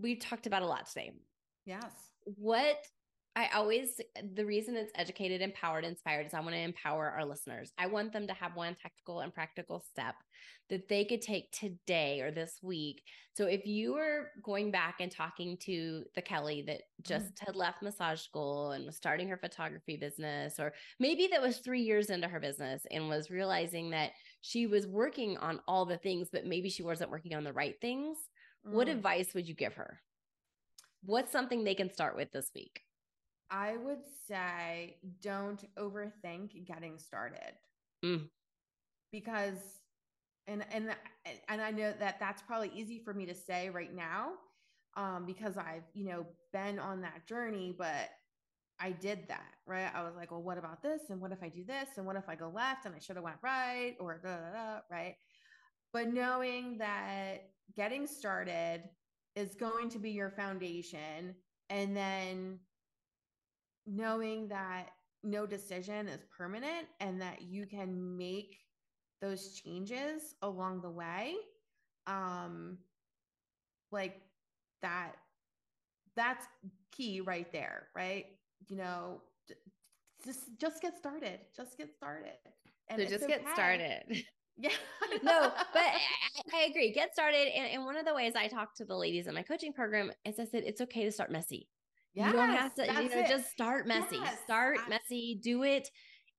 we've 0.00 0.18
talked 0.18 0.48
about 0.48 0.62
a 0.62 0.66
lot 0.66 0.88
today. 0.88 1.12
Yes. 1.64 1.92
What 2.24 2.84
I 3.36 3.48
always, 3.54 4.00
the 4.34 4.44
reason 4.44 4.74
it's 4.74 4.90
educated, 4.96 5.40
empowered, 5.40 5.84
inspired 5.84 6.26
is 6.26 6.34
I 6.34 6.40
want 6.40 6.52
to 6.52 6.58
empower 6.58 7.10
our 7.10 7.24
listeners. 7.24 7.72
I 7.78 7.86
want 7.86 8.12
them 8.12 8.26
to 8.26 8.34
have 8.34 8.56
one 8.56 8.74
tactical 8.74 9.20
and 9.20 9.32
practical 9.32 9.84
step 9.88 10.16
that 10.68 10.88
they 10.88 11.04
could 11.04 11.22
take 11.22 11.52
today 11.52 12.20
or 12.22 12.32
this 12.32 12.58
week. 12.60 13.02
So 13.34 13.46
if 13.46 13.66
you 13.66 13.94
were 13.94 14.30
going 14.42 14.72
back 14.72 14.96
and 14.98 15.12
talking 15.12 15.56
to 15.62 16.02
the 16.16 16.22
Kelly 16.22 16.64
that 16.66 16.82
just 17.02 17.26
mm-hmm. 17.26 17.46
had 17.46 17.56
left 17.56 17.82
massage 17.82 18.20
school 18.20 18.72
and 18.72 18.84
was 18.84 18.96
starting 18.96 19.28
her 19.28 19.36
photography 19.36 19.96
business, 19.96 20.58
or 20.58 20.72
maybe 20.98 21.28
that 21.30 21.40
was 21.40 21.58
three 21.58 21.82
years 21.82 22.10
into 22.10 22.26
her 22.26 22.40
business 22.40 22.82
and 22.90 23.08
was 23.08 23.30
realizing 23.30 23.90
that 23.90 24.10
she 24.40 24.66
was 24.66 24.88
working 24.88 25.36
on 25.38 25.60
all 25.68 25.86
the 25.86 25.98
things, 25.98 26.28
but 26.32 26.46
maybe 26.46 26.68
she 26.68 26.82
wasn't 26.82 27.10
working 27.10 27.34
on 27.34 27.44
the 27.44 27.52
right 27.52 27.76
things, 27.80 28.18
mm. 28.66 28.72
what 28.72 28.88
advice 28.88 29.34
would 29.34 29.46
you 29.46 29.54
give 29.54 29.74
her? 29.74 30.00
What's 31.04 31.32
something 31.32 31.62
they 31.62 31.74
can 31.74 31.92
start 31.92 32.16
with 32.16 32.32
this 32.32 32.50
week? 32.54 32.80
I 33.50 33.76
would 33.76 34.04
say 34.28 34.96
don't 35.20 35.64
overthink 35.76 36.64
getting 36.66 36.98
started. 36.98 37.54
Mm. 38.04 38.28
Because 39.12 39.58
and 40.46 40.64
and 40.72 40.94
and 41.48 41.60
I 41.60 41.70
know 41.70 41.92
that 41.98 42.20
that's 42.20 42.42
probably 42.42 42.70
easy 42.74 42.98
for 42.98 43.12
me 43.12 43.26
to 43.26 43.34
say 43.34 43.70
right 43.70 43.94
now 43.94 44.32
um 44.96 45.24
because 45.26 45.56
I've, 45.56 45.84
you 45.94 46.06
know, 46.06 46.26
been 46.52 46.78
on 46.78 47.00
that 47.02 47.26
journey, 47.26 47.74
but 47.76 48.10
I 48.80 48.92
did 48.92 49.28
that, 49.28 49.54
right? 49.66 49.90
I 49.94 50.02
was 50.02 50.14
like, 50.16 50.30
well, 50.30 50.42
what 50.42 50.56
about 50.56 50.82
this? 50.82 51.02
And 51.10 51.20
what 51.20 51.32
if 51.32 51.42
I 51.42 51.48
do 51.48 51.64
this? 51.64 51.88
And 51.96 52.06
what 52.06 52.16
if 52.16 52.28
I 52.28 52.34
go 52.34 52.48
left 52.48 52.86
and 52.86 52.94
I 52.94 52.98
should 52.98 53.16
have 53.16 53.24
went 53.24 53.36
right 53.42 53.94
or 54.00 54.18
da, 54.22 54.36
da, 54.36 54.52
da, 54.52 54.80
right? 54.90 55.16
But 55.92 56.12
knowing 56.14 56.78
that 56.78 57.50
getting 57.76 58.06
started 58.06 58.84
is 59.36 59.54
going 59.54 59.90
to 59.90 59.98
be 59.98 60.10
your 60.10 60.30
foundation 60.30 61.34
and 61.68 61.96
then 61.96 62.58
knowing 63.90 64.48
that 64.48 64.90
no 65.22 65.46
decision 65.46 66.08
is 66.08 66.20
permanent 66.36 66.86
and 67.00 67.20
that 67.20 67.42
you 67.42 67.66
can 67.66 68.16
make 68.16 68.56
those 69.20 69.52
changes 69.52 70.34
along 70.42 70.80
the 70.80 70.90
way 70.90 71.34
um 72.06 72.78
like 73.92 74.22
that 74.80 75.12
that's 76.16 76.46
key 76.92 77.20
right 77.20 77.52
there 77.52 77.88
right? 77.94 78.26
You 78.68 78.76
know 78.76 79.22
just 80.24 80.56
just 80.58 80.80
get 80.80 80.96
started 80.96 81.40
just 81.56 81.76
get 81.76 81.94
started. 81.94 82.38
And 82.88 83.02
so 83.02 83.08
just 83.08 83.24
okay. 83.24 83.38
get 83.38 83.48
started. 83.52 84.02
Yeah 84.56 84.70
no 85.22 85.52
but 85.72 85.82
I, 85.82 86.00
I, 86.54 86.62
agree. 86.68 86.92
Get 86.92 87.14
started. 87.14 87.48
And, 87.56 87.66
and 87.72 87.84
one 87.86 87.96
of 87.96 88.04
the 88.04 88.14
ways 88.14 88.34
i 88.36 88.46
talk 88.46 88.74
to 88.76 88.84
the 88.84 88.96
ladies 88.96 89.26
in 89.26 89.32
my 89.32 89.42
coaching 89.42 89.72
program 89.72 90.10
is 90.26 90.38
i 90.38 90.44
said 90.44 90.64
it's 90.66 90.82
okay 90.82 91.04
to 91.04 91.12
start 91.12 91.30
messy 91.30 91.66
Yes, 92.14 92.26
you 92.26 92.32
don't 92.32 92.50
have 92.50 92.74
to, 92.74 92.86
you 92.86 93.08
know, 93.08 93.20
it. 93.20 93.28
just 93.28 93.50
start 93.50 93.86
messy. 93.86 94.16
Yes, 94.16 94.36
start 94.44 94.78
I, 94.84 94.88
messy, 94.88 95.38
do 95.42 95.62
it, 95.62 95.88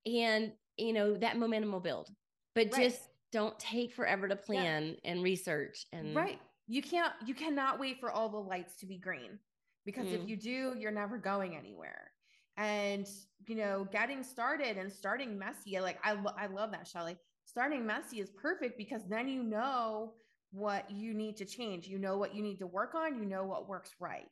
and 0.04 0.52
you 0.76 0.92
know, 0.92 1.16
that 1.16 1.38
momentum 1.38 1.72
will 1.72 1.80
build. 1.80 2.08
But 2.54 2.72
right. 2.72 2.82
just 2.82 3.00
don't 3.32 3.58
take 3.58 3.94
forever 3.94 4.28
to 4.28 4.36
plan 4.36 4.96
yeah. 5.02 5.10
and 5.10 5.22
research 5.22 5.86
and 5.92 6.14
right. 6.14 6.38
You 6.68 6.82
can't 6.82 7.12
you 7.24 7.34
cannot 7.34 7.80
wait 7.80 8.00
for 8.00 8.10
all 8.10 8.28
the 8.28 8.38
lights 8.38 8.76
to 8.76 8.86
be 8.86 8.98
green 8.98 9.38
because 9.84 10.06
mm. 10.06 10.22
if 10.22 10.28
you 10.28 10.36
do, 10.36 10.74
you're 10.78 10.92
never 10.92 11.18
going 11.18 11.56
anywhere. 11.56 12.10
And 12.56 13.08
you 13.46 13.56
know, 13.56 13.88
getting 13.90 14.22
started 14.22 14.76
and 14.76 14.92
starting 14.92 15.38
messy, 15.38 15.80
like 15.80 15.98
I 16.04 16.12
lo- 16.12 16.34
I 16.38 16.46
love 16.46 16.70
that, 16.72 16.86
Shelly. 16.86 17.16
Starting 17.46 17.86
messy 17.86 18.20
is 18.20 18.30
perfect 18.30 18.76
because 18.76 19.02
then 19.08 19.26
you 19.28 19.42
know 19.42 20.12
what 20.52 20.90
you 20.90 21.14
need 21.14 21.38
to 21.38 21.46
change. 21.46 21.88
You 21.88 21.98
know 21.98 22.18
what 22.18 22.34
you 22.34 22.42
need 22.42 22.58
to 22.58 22.66
work 22.66 22.94
on, 22.94 23.18
you 23.18 23.24
know 23.24 23.44
what 23.44 23.68
works 23.68 23.92
right 23.98 24.28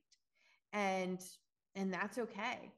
and 0.72 1.20
and 1.74 1.92
that's 1.92 2.18
okay. 2.18 2.72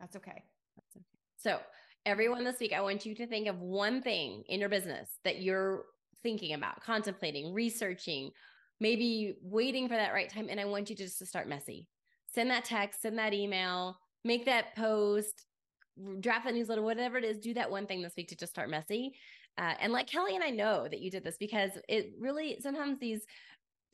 That's 0.00 0.16
okay. 0.16 0.42
That's 0.76 0.96
okay. 0.96 1.04
So 1.36 1.60
everyone 2.06 2.44
this 2.44 2.60
week 2.60 2.72
i 2.72 2.80
want 2.80 3.06
you 3.06 3.14
to 3.14 3.26
think 3.26 3.46
of 3.46 3.60
one 3.60 4.02
thing 4.02 4.42
in 4.48 4.60
your 4.60 4.68
business 4.68 5.08
that 5.24 5.40
you're 5.40 5.84
thinking 6.22 6.52
about 6.52 6.80
contemplating 6.82 7.52
researching 7.52 8.30
maybe 8.80 9.36
waiting 9.42 9.88
for 9.88 9.94
that 9.94 10.12
right 10.12 10.28
time 10.28 10.48
and 10.50 10.60
i 10.60 10.64
want 10.64 10.90
you 10.90 10.96
just 10.96 11.18
to 11.18 11.26
start 11.26 11.48
messy. 11.48 11.88
Send 12.34 12.50
that 12.50 12.64
text 12.64 13.02
send 13.02 13.18
that 13.18 13.32
email 13.32 13.96
make 14.24 14.44
that 14.44 14.74
post 14.76 15.46
draft 16.20 16.44
that 16.44 16.54
newsletter 16.54 16.82
whatever 16.82 17.16
it 17.16 17.24
is 17.24 17.38
do 17.38 17.54
that 17.54 17.70
one 17.70 17.86
thing 17.86 18.02
this 18.02 18.14
week 18.16 18.28
to 18.28 18.36
just 18.36 18.52
start 18.52 18.68
messy. 18.68 19.14
Uh, 19.56 19.74
and 19.80 19.92
like 19.92 20.08
kelly 20.08 20.34
and 20.34 20.42
i 20.44 20.50
know 20.50 20.88
that 20.90 21.00
you 21.00 21.10
did 21.10 21.24
this 21.24 21.36
because 21.38 21.70
it 21.88 22.12
really 22.18 22.58
sometimes 22.60 22.98
these 22.98 23.22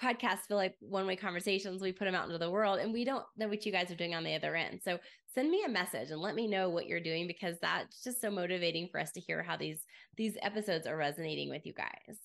podcasts 0.02 0.46
feel 0.48 0.56
like 0.56 0.76
one 0.80 1.06
way 1.06 1.16
conversations. 1.16 1.82
We 1.82 1.92
put 1.92 2.06
them 2.06 2.14
out 2.14 2.26
into 2.26 2.38
the 2.38 2.50
world 2.50 2.78
and 2.78 2.92
we 2.92 3.04
don't 3.04 3.24
know 3.36 3.48
what 3.48 3.66
you 3.66 3.72
guys 3.72 3.90
are 3.90 3.96
doing 3.96 4.14
on 4.14 4.24
the 4.24 4.34
other 4.34 4.56
end. 4.56 4.80
So 4.82 4.98
send 5.34 5.50
me 5.50 5.64
a 5.64 5.70
message 5.70 6.10
and 6.10 6.20
let 6.20 6.34
me 6.34 6.46
know 6.46 6.70
what 6.70 6.86
you're 6.86 7.00
doing 7.00 7.26
because 7.26 7.56
that's 7.60 8.02
just 8.02 8.20
so 8.20 8.30
motivating 8.30 8.88
for 8.90 9.00
us 9.00 9.12
to 9.12 9.20
hear 9.20 9.42
how 9.42 9.56
these 9.56 9.84
these 10.16 10.36
episodes 10.42 10.86
are 10.86 10.96
resonating 10.96 11.50
with 11.50 11.66
you 11.66 11.72
guys. 11.72 12.18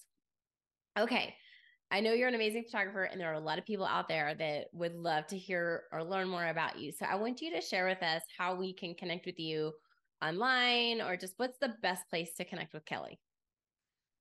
Okay. 0.98 1.36
I 1.92 2.00
know 2.00 2.14
you're 2.14 2.28
an 2.28 2.36
amazing 2.36 2.64
photographer 2.64 3.04
and 3.04 3.22
there 3.22 3.30
are 3.30 3.36
a 3.36 3.40
lot 3.40 3.60
of 3.60 3.66
people 3.66 3.86
out 3.86 4.08
there 4.08 4.34
that 4.34 4.66
would 4.74 4.96
love 4.96 5.28
to 5.28 5.38
hear 5.38 5.84
or 5.92 6.04
learn 6.04 6.28
more 6.28 6.48
about 6.48 6.80
you. 6.80 6.92
So 6.92 7.06
I 7.06 7.16
want 7.16 7.42
you 7.42 7.54
to 7.54 7.62
share 7.62 7.88
with 7.88 8.02
us 8.02 8.24
how 8.36 8.56
we 8.56 8.74
can 8.74 8.96
connect 8.96 9.28
with 9.28 9.40
you 9.40 9.72
online 10.24 11.02
or 11.02 11.16
just 11.16 11.36
what's 11.38 11.60
the 11.60 11.76
best 11.84 12.10
place 12.10 12.34
to 12.38 12.46
connect 12.46 12.74
with 12.74 12.86
Kelly? 12.86 13.20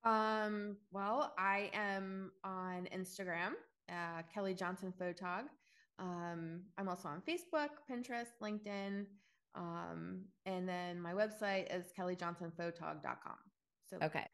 Um, 0.05 0.77
well, 0.93 1.35
I 1.38 1.71
am 1.73 2.33
on 2.45 2.88
Instagram, 2.95 3.53
uh, 3.90 4.23
Kelly 4.33 4.55
Johnson 4.55 4.93
Photog. 5.01 5.45
Um, 5.99 6.62
I'm 6.77 6.88
also 6.88 7.09
on 7.09 7.23
Facebook, 7.27 7.71
Pinterest, 7.90 8.27
LinkedIn. 8.43 9.07
Um, 9.55 10.23
and 10.47 10.69
then 10.69 11.01
my 11.01 11.12
website 11.12 11.75
is 11.75 11.87
kellyjohnsonphotog.com. 11.99 13.37
So 13.88 13.99
okay. 14.03 14.27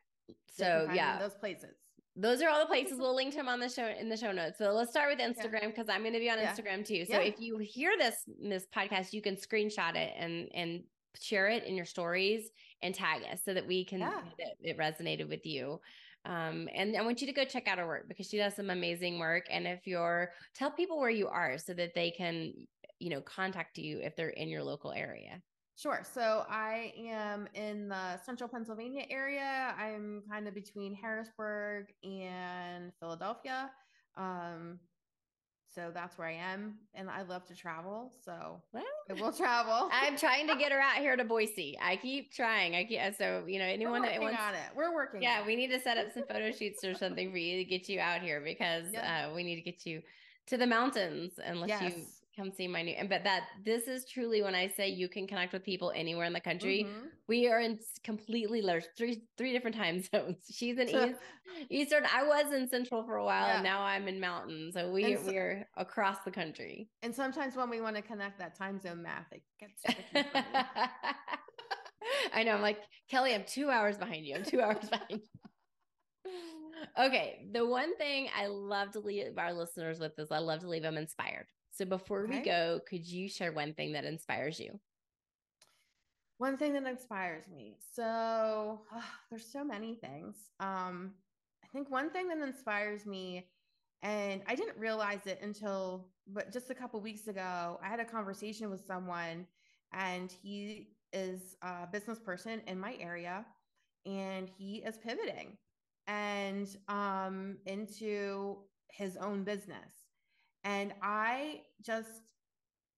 So 0.47 0.89
yeah, 0.93 1.19
those 1.19 1.35
places. 1.35 1.77
Those 2.17 2.43
are 2.43 2.49
all 2.49 2.61
the 2.61 2.67
places 2.67 2.95
we'll 2.99 3.15
link 3.15 3.33
to 3.33 3.39
them 3.39 3.49
on 3.49 3.61
the 3.61 3.69
show 3.69 3.87
in 3.87 4.09
the 4.09 4.17
show 4.17 4.33
notes. 4.33 4.59
So 4.59 4.73
let's 4.73 4.91
start 4.91 5.11
with 5.11 5.19
Instagram 5.19 5.67
because 5.67 5.87
yeah. 5.89 5.95
I'm 5.95 6.03
going 6.03 6.15
to 6.15 6.21
be 6.21 6.31
on 6.31 6.39
yeah. 6.39 6.53
Instagram 6.53 6.85
too. 6.85 7.05
So 7.05 7.15
yeah. 7.15 7.29
if 7.29 7.35
you 7.39 7.59
hear 7.59 7.93
this 7.99 8.17
this 8.43 8.67
podcast, 8.75 9.13
you 9.13 9.23
can 9.23 9.37
screenshot 9.37 9.95
it 9.95 10.15
and 10.17 10.49
and 10.55 10.83
share 11.20 11.49
it 11.49 11.64
in 11.64 11.75
your 11.75 11.87
stories 11.87 12.51
and 12.83 12.94
tag 12.94 13.23
us 13.33 13.40
so 13.44 13.55
that 13.55 13.66
we 13.66 13.85
can 13.85 14.01
yeah. 14.01 14.20
it, 14.38 14.57
it 14.61 14.79
resonated 14.79 15.29
with 15.29 15.44
you. 15.44 15.81
Um, 16.27 16.68
and 16.75 16.96
I 16.96 17.03
want 17.03 17.20
you 17.20 17.27
to 17.27 17.33
go 17.33 17.44
check 17.44 17.66
out 17.66 17.79
her 17.79 17.87
work 17.87 18.07
because 18.09 18.29
she 18.29 18.37
does 18.37 18.55
some 18.55 18.70
amazing 18.70 19.18
work. 19.18 19.46
And 19.51 19.66
if 19.66 19.87
you're 19.87 20.33
tell 20.55 20.70
people 20.70 20.99
where 20.99 21.11
you 21.11 21.29
are 21.29 21.57
so 21.59 21.73
that 21.75 21.94
they 21.94 22.11
can, 22.11 22.53
you 22.99 23.11
know, 23.11 23.23
contact 23.23 23.79
you 23.79 24.01
if 24.03 24.16
they're 24.16 24.29
in 24.31 24.49
your 24.49 24.62
local 24.62 24.92
area. 24.92 25.40
Sure. 25.77 26.03
So 26.12 26.44
I 26.46 26.92
am 26.99 27.49
in 27.55 27.88
the 27.88 28.18
central 28.18 28.51
Pennsylvania 28.51 29.05
area. 29.09 29.75
I'm 29.79 30.23
kind 30.31 30.46
of 30.46 30.55
between 30.55 30.94
Harrisburg 30.94 31.87
and 32.05 32.92
Philadelphia. 33.01 33.70
Um, 34.18 34.79
so 35.75 35.91
that's 35.93 36.19
where 36.19 36.29
I 36.29 36.35
am. 36.35 36.75
And 36.95 37.09
I 37.09 37.23
love 37.23 37.47
to 37.47 37.55
travel. 37.55 38.13
So 38.25 38.61
well, 38.73 38.83
I 39.09 39.13
will 39.15 39.33
travel. 39.33 39.89
I'm 39.93 40.17
trying 40.17 40.49
to 40.49 40.57
get 40.57 40.73
her 40.73 40.81
out 40.81 40.97
here 40.97 41.17
to 41.17 41.25
Boise. 41.25 41.79
I 41.81 41.97
keep 41.97 42.33
trying. 42.33 42.75
I 42.75 42.85
keep 42.85 43.01
so 43.17 43.45
you 43.47 43.59
know 43.59 43.65
anyone 43.65 44.03
that 44.03 44.21
wants 44.21 44.41
on 44.41 44.55
it. 44.55 44.61
We're 44.75 44.95
working. 44.95 45.23
Yeah, 45.23 45.47
we 45.47 45.57
need 45.57 45.69
to 45.69 45.81
set 45.81 45.99
up 45.99 46.13
some 46.13 46.25
photo 46.29 46.51
shoots 46.51 46.85
or 46.85 46.95
something 46.95 47.31
for 47.31 47.39
you 47.39 47.59
to 47.59 47.65
get 47.65 47.89
you 47.89 48.01
out 48.01 48.21
here 48.21 48.41
because 48.41 48.93
uh, 48.95 49.31
we 49.35 49.43
need 49.43 49.57
to 49.57 49.63
get 49.63 49.87
you 49.87 50.03
to 50.47 50.57
the 50.57 50.67
mountains 50.67 51.39
and 51.45 51.61
let 51.61 51.69
yes. 51.69 51.83
you 51.83 52.05
come 52.37 52.53
see 52.53 52.69
my 52.69 52.83
new 52.83 52.93
and 52.93 53.09
but 53.09 53.25
that 53.25 53.45
this 53.64 53.88
is 53.88 54.05
truly 54.05 54.43
when 54.43 54.55
I 54.55 54.69
say 54.69 54.88
you 54.88 55.09
can 55.09 55.27
connect 55.27 55.53
with 55.53 55.64
people 55.64 55.93
anywhere 55.95 56.27
in 56.27 56.33
the 56.33 56.40
country. 56.40 56.87
Mm-hmm. 56.88 57.07
We 57.29 57.49
are 57.49 57.61
in 57.61 57.79
completely 58.05 58.62
large 58.62 58.85
three 58.97 59.23
three 59.37 59.53
different 59.53 59.77
time 59.77 60.03
zones. 60.14 60.37
She's 60.51 60.79
in 60.79 60.88
East, 60.88 61.19
Eastern. 61.71 62.05
I 62.12 62.23
was 62.23 62.53
in 62.53 62.69
Central 62.69 63.05
for 63.05 63.16
a 63.16 63.25
while 63.25 63.47
yeah. 63.47 63.57
and 63.57 63.64
now 63.64 63.83
I'm 63.83 64.09
in 64.09 64.21
Mountain. 64.21 64.71
So 64.73 64.90
we 64.90 65.16
so, 65.16 65.23
we 65.27 65.37
are 65.37 65.66
across 65.77 66.19
the 66.25 66.31
country. 66.31 66.88
And 67.03 67.14
sometimes 67.14 67.57
when 67.57 67.71
we 67.71 67.81
want 67.81 67.97
to 67.97 68.03
connect 68.03 68.38
that 68.38 68.57
time 68.57 68.81
zone 68.81 69.03
math, 69.03 69.27
it 69.33 69.43
gets 69.59 69.83
tricky. 69.83 70.29
I 72.35 72.43
know. 72.43 72.53
I'm 72.53 72.62
like, 72.62 72.79
Kelly, 73.11 73.35
I'm 73.35 73.45
two 73.47 73.71
hours 73.71 73.97
behind 73.99 74.25
you. 74.27 74.37
I'm 74.37 74.45
two 74.45 74.61
hours 74.62 74.88
behind 74.88 75.21
you 75.23 76.31
okay. 76.99 77.40
The 77.53 77.66
one 77.66 77.97
thing 77.97 78.29
I 78.37 78.47
love 78.47 78.93
to 78.93 79.01
leave 79.01 79.37
our 79.37 79.53
listeners 79.53 79.99
with 80.01 80.19
is 80.19 80.31
I 80.31 80.38
love 80.38 80.61
to 80.61 80.69
leave 80.69 80.83
them 80.83 80.97
inspired. 80.97 81.47
So 81.71 81.85
before 81.85 82.25
okay. 82.25 82.39
we 82.39 82.45
go, 82.45 82.81
could 82.89 83.07
you 83.07 83.29
share 83.29 83.53
one 83.53 83.75
thing 83.75 83.93
that 83.93 84.05
inspires 84.05 84.59
you? 84.59 84.79
One 86.39 86.57
thing 86.57 86.73
that 86.75 86.87
inspires 86.87 87.45
me. 87.55 87.77
So 87.95 88.81
oh, 88.93 89.05
there's 89.31 89.51
so 89.51 89.65
many 89.65 89.95
things. 89.95 90.37
Um, 90.59 91.13
I 91.63 91.69
think 91.73 91.91
one 91.91 92.11
thing 92.11 92.29
that 92.29 92.39
inspires 92.39 93.07
me, 93.07 93.49
and 94.03 94.43
I 94.47 94.55
didn't 94.55 94.79
realize 94.79 95.27
it 95.27 95.41
until, 95.43 96.09
but 96.27 96.53
just 96.53 96.71
a 96.71 96.75
couple 96.75 97.01
weeks 97.01 97.29
ago, 97.29 97.79
I 97.83 97.89
had 97.89 98.01
a 98.01 98.05
conversation 98.05 98.71
with 98.71 98.85
someone, 98.87 99.47
and 99.93 100.33
he 100.43 100.89
is 101.13 101.57
a 101.63 101.87
business 101.87 102.19
person 102.19 102.63
in 102.67 102.79
my 102.79 102.97
area, 103.01 103.45
and 104.07 104.49
he 104.49 104.77
is 104.77 104.97
pivoting 104.97 105.59
and 106.07 106.77
um, 106.89 107.59
into 107.67 108.57
his 108.91 109.17
own 109.17 109.45
business. 109.45 110.00
And 110.64 110.92
I 111.03 111.62
just 111.83 112.35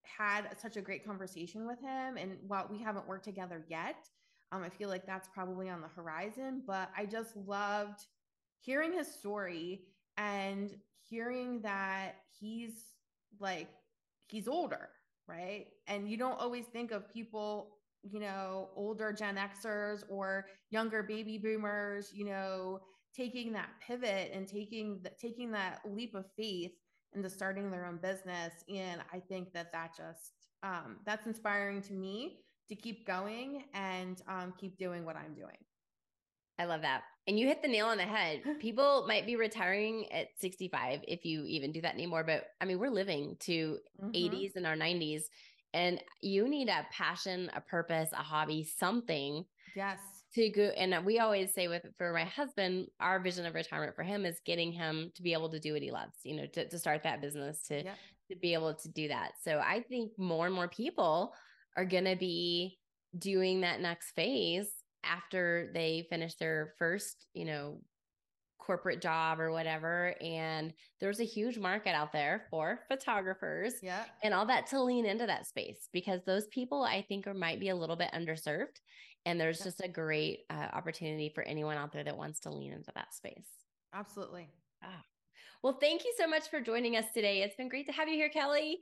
had 0.02 0.44
such 0.60 0.76
a 0.76 0.80
great 0.80 1.04
conversation 1.04 1.66
with 1.66 1.80
him. 1.80 2.16
And 2.16 2.36
while 2.46 2.66
we 2.70 2.78
haven't 2.78 3.06
worked 3.06 3.24
together 3.24 3.64
yet, 3.68 3.96
um, 4.50 4.62
I 4.62 4.68
feel 4.68 4.88
like 4.88 5.06
that's 5.06 5.28
probably 5.28 5.68
on 5.68 5.80
the 5.80 5.88
horizon. 5.88 6.62
But 6.66 6.90
I 6.96 7.06
just 7.06 7.36
loved 7.36 8.00
hearing 8.60 8.92
his 8.92 9.08
story 9.08 9.82
and 10.16 10.74
hearing 11.08 11.60
that 11.62 12.16
he's 12.38 12.72
like, 13.40 13.68
he's 14.28 14.48
older, 14.48 14.88
right? 15.28 15.66
And 15.86 16.08
you 16.08 16.16
don't 16.16 16.38
always 16.38 16.66
think 16.66 16.90
of 16.90 17.12
people, 17.12 17.76
you 18.02 18.20
know, 18.20 18.68
older 18.76 19.12
Gen 19.12 19.36
Xers 19.36 20.04
or 20.08 20.46
younger 20.70 21.02
baby 21.02 21.38
boomers, 21.38 22.10
you 22.14 22.24
know, 22.26 22.80
taking 23.16 23.52
that 23.52 23.68
pivot 23.86 24.30
and 24.32 24.46
taking 24.46 25.00
the, 25.02 25.10
taking 25.20 25.50
that 25.52 25.80
leap 25.84 26.14
of 26.14 26.24
faith 26.36 26.72
into 27.14 27.30
starting 27.30 27.70
their 27.70 27.86
own 27.86 27.96
business. 27.96 28.52
And 28.68 29.00
i 29.12 29.18
think 29.18 29.52
that 29.52 29.72
that 29.72 29.96
just 29.96 30.32
um, 30.62 30.96
that's 31.04 31.26
inspiring 31.26 31.82
to 31.82 31.92
me 31.92 32.38
to 32.68 32.76
keep 32.76 33.06
going 33.06 33.64
and 33.74 34.22
um, 34.28 34.54
keep 34.58 34.78
doing 34.78 35.04
what 35.04 35.16
i'm 35.16 35.34
doing. 35.34 35.56
I 36.58 36.66
love 36.66 36.82
that. 36.82 37.02
And 37.26 37.38
you 37.38 37.46
hit 37.46 37.62
the 37.62 37.68
nail 37.68 37.86
on 37.86 37.96
the 37.96 38.04
head. 38.04 38.42
People 38.60 39.04
might 39.08 39.26
be 39.26 39.36
retiring 39.36 40.10
at 40.12 40.28
65 40.38 41.00
if 41.08 41.24
you 41.24 41.44
even 41.44 41.72
do 41.72 41.80
that 41.80 41.94
anymore 41.94 42.24
but 42.24 42.44
i 42.60 42.64
mean 42.64 42.78
we're 42.78 42.90
living 42.90 43.36
to 43.40 43.78
mm-hmm. 44.02 44.10
80s 44.10 44.56
and 44.56 44.66
our 44.66 44.76
90s 44.76 45.22
and 45.74 46.00
you 46.20 46.48
need 46.48 46.68
a 46.68 46.86
passion 46.90 47.50
a 47.54 47.60
purpose 47.60 48.10
a 48.12 48.16
hobby 48.16 48.64
something 48.64 49.44
yes 49.74 49.98
to 50.34 50.48
go 50.50 50.70
and 50.76 50.94
uh, 50.94 51.02
we 51.04 51.18
always 51.18 51.52
say 51.52 51.68
with 51.68 51.84
for 51.98 52.12
my 52.12 52.24
husband 52.24 52.86
our 53.00 53.20
vision 53.20 53.46
of 53.46 53.54
retirement 53.54 53.94
for 53.94 54.02
him 54.02 54.24
is 54.24 54.40
getting 54.44 54.72
him 54.72 55.10
to 55.14 55.22
be 55.22 55.32
able 55.32 55.50
to 55.50 55.60
do 55.60 55.72
what 55.72 55.82
he 55.82 55.90
loves 55.90 56.16
you 56.24 56.34
know 56.34 56.46
to, 56.46 56.68
to 56.68 56.78
start 56.78 57.02
that 57.02 57.20
business 57.20 57.62
to 57.66 57.84
yep. 57.84 57.96
to 58.30 58.36
be 58.36 58.54
able 58.54 58.74
to 58.74 58.88
do 58.88 59.08
that 59.08 59.32
so 59.42 59.58
i 59.58 59.82
think 59.88 60.10
more 60.18 60.46
and 60.46 60.54
more 60.54 60.68
people 60.68 61.32
are 61.76 61.84
going 61.84 62.04
to 62.04 62.16
be 62.16 62.78
doing 63.18 63.60
that 63.60 63.80
next 63.80 64.12
phase 64.12 64.68
after 65.04 65.70
they 65.74 66.06
finish 66.08 66.34
their 66.36 66.74
first 66.78 67.26
you 67.34 67.44
know 67.44 67.80
corporate 68.64 69.02
job 69.02 69.40
or 69.40 69.50
whatever 69.50 70.14
and 70.20 70.72
there's 71.00 71.20
a 71.20 71.24
huge 71.24 71.58
market 71.58 71.90
out 71.90 72.12
there 72.12 72.44
for 72.48 72.80
photographers 72.88 73.74
yeah 73.82 74.04
and 74.22 74.32
all 74.32 74.46
that 74.46 74.66
to 74.66 74.80
lean 74.80 75.04
into 75.04 75.26
that 75.26 75.46
space 75.46 75.88
because 75.92 76.20
those 76.24 76.46
people 76.48 76.82
i 76.84 77.02
think 77.08 77.26
are 77.26 77.34
might 77.34 77.58
be 77.58 77.70
a 77.70 77.76
little 77.76 77.96
bit 77.96 78.10
underserved 78.14 78.78
and 79.24 79.40
there's 79.40 79.60
just 79.60 79.80
a 79.82 79.88
great 79.88 80.40
uh, 80.50 80.68
opportunity 80.72 81.30
for 81.34 81.42
anyone 81.44 81.76
out 81.76 81.92
there 81.92 82.04
that 82.04 82.16
wants 82.16 82.40
to 82.40 82.50
lean 82.50 82.72
into 82.72 82.90
that 82.94 83.14
space. 83.14 83.46
Absolutely. 83.94 84.48
Ah. 84.82 85.04
Well, 85.62 85.78
thank 85.80 86.04
you 86.04 86.12
so 86.18 86.26
much 86.26 86.48
for 86.48 86.60
joining 86.60 86.96
us 86.96 87.04
today. 87.14 87.42
It's 87.42 87.54
been 87.54 87.68
great 87.68 87.86
to 87.86 87.92
have 87.92 88.08
you 88.08 88.14
here, 88.14 88.28
Kelly. 88.28 88.78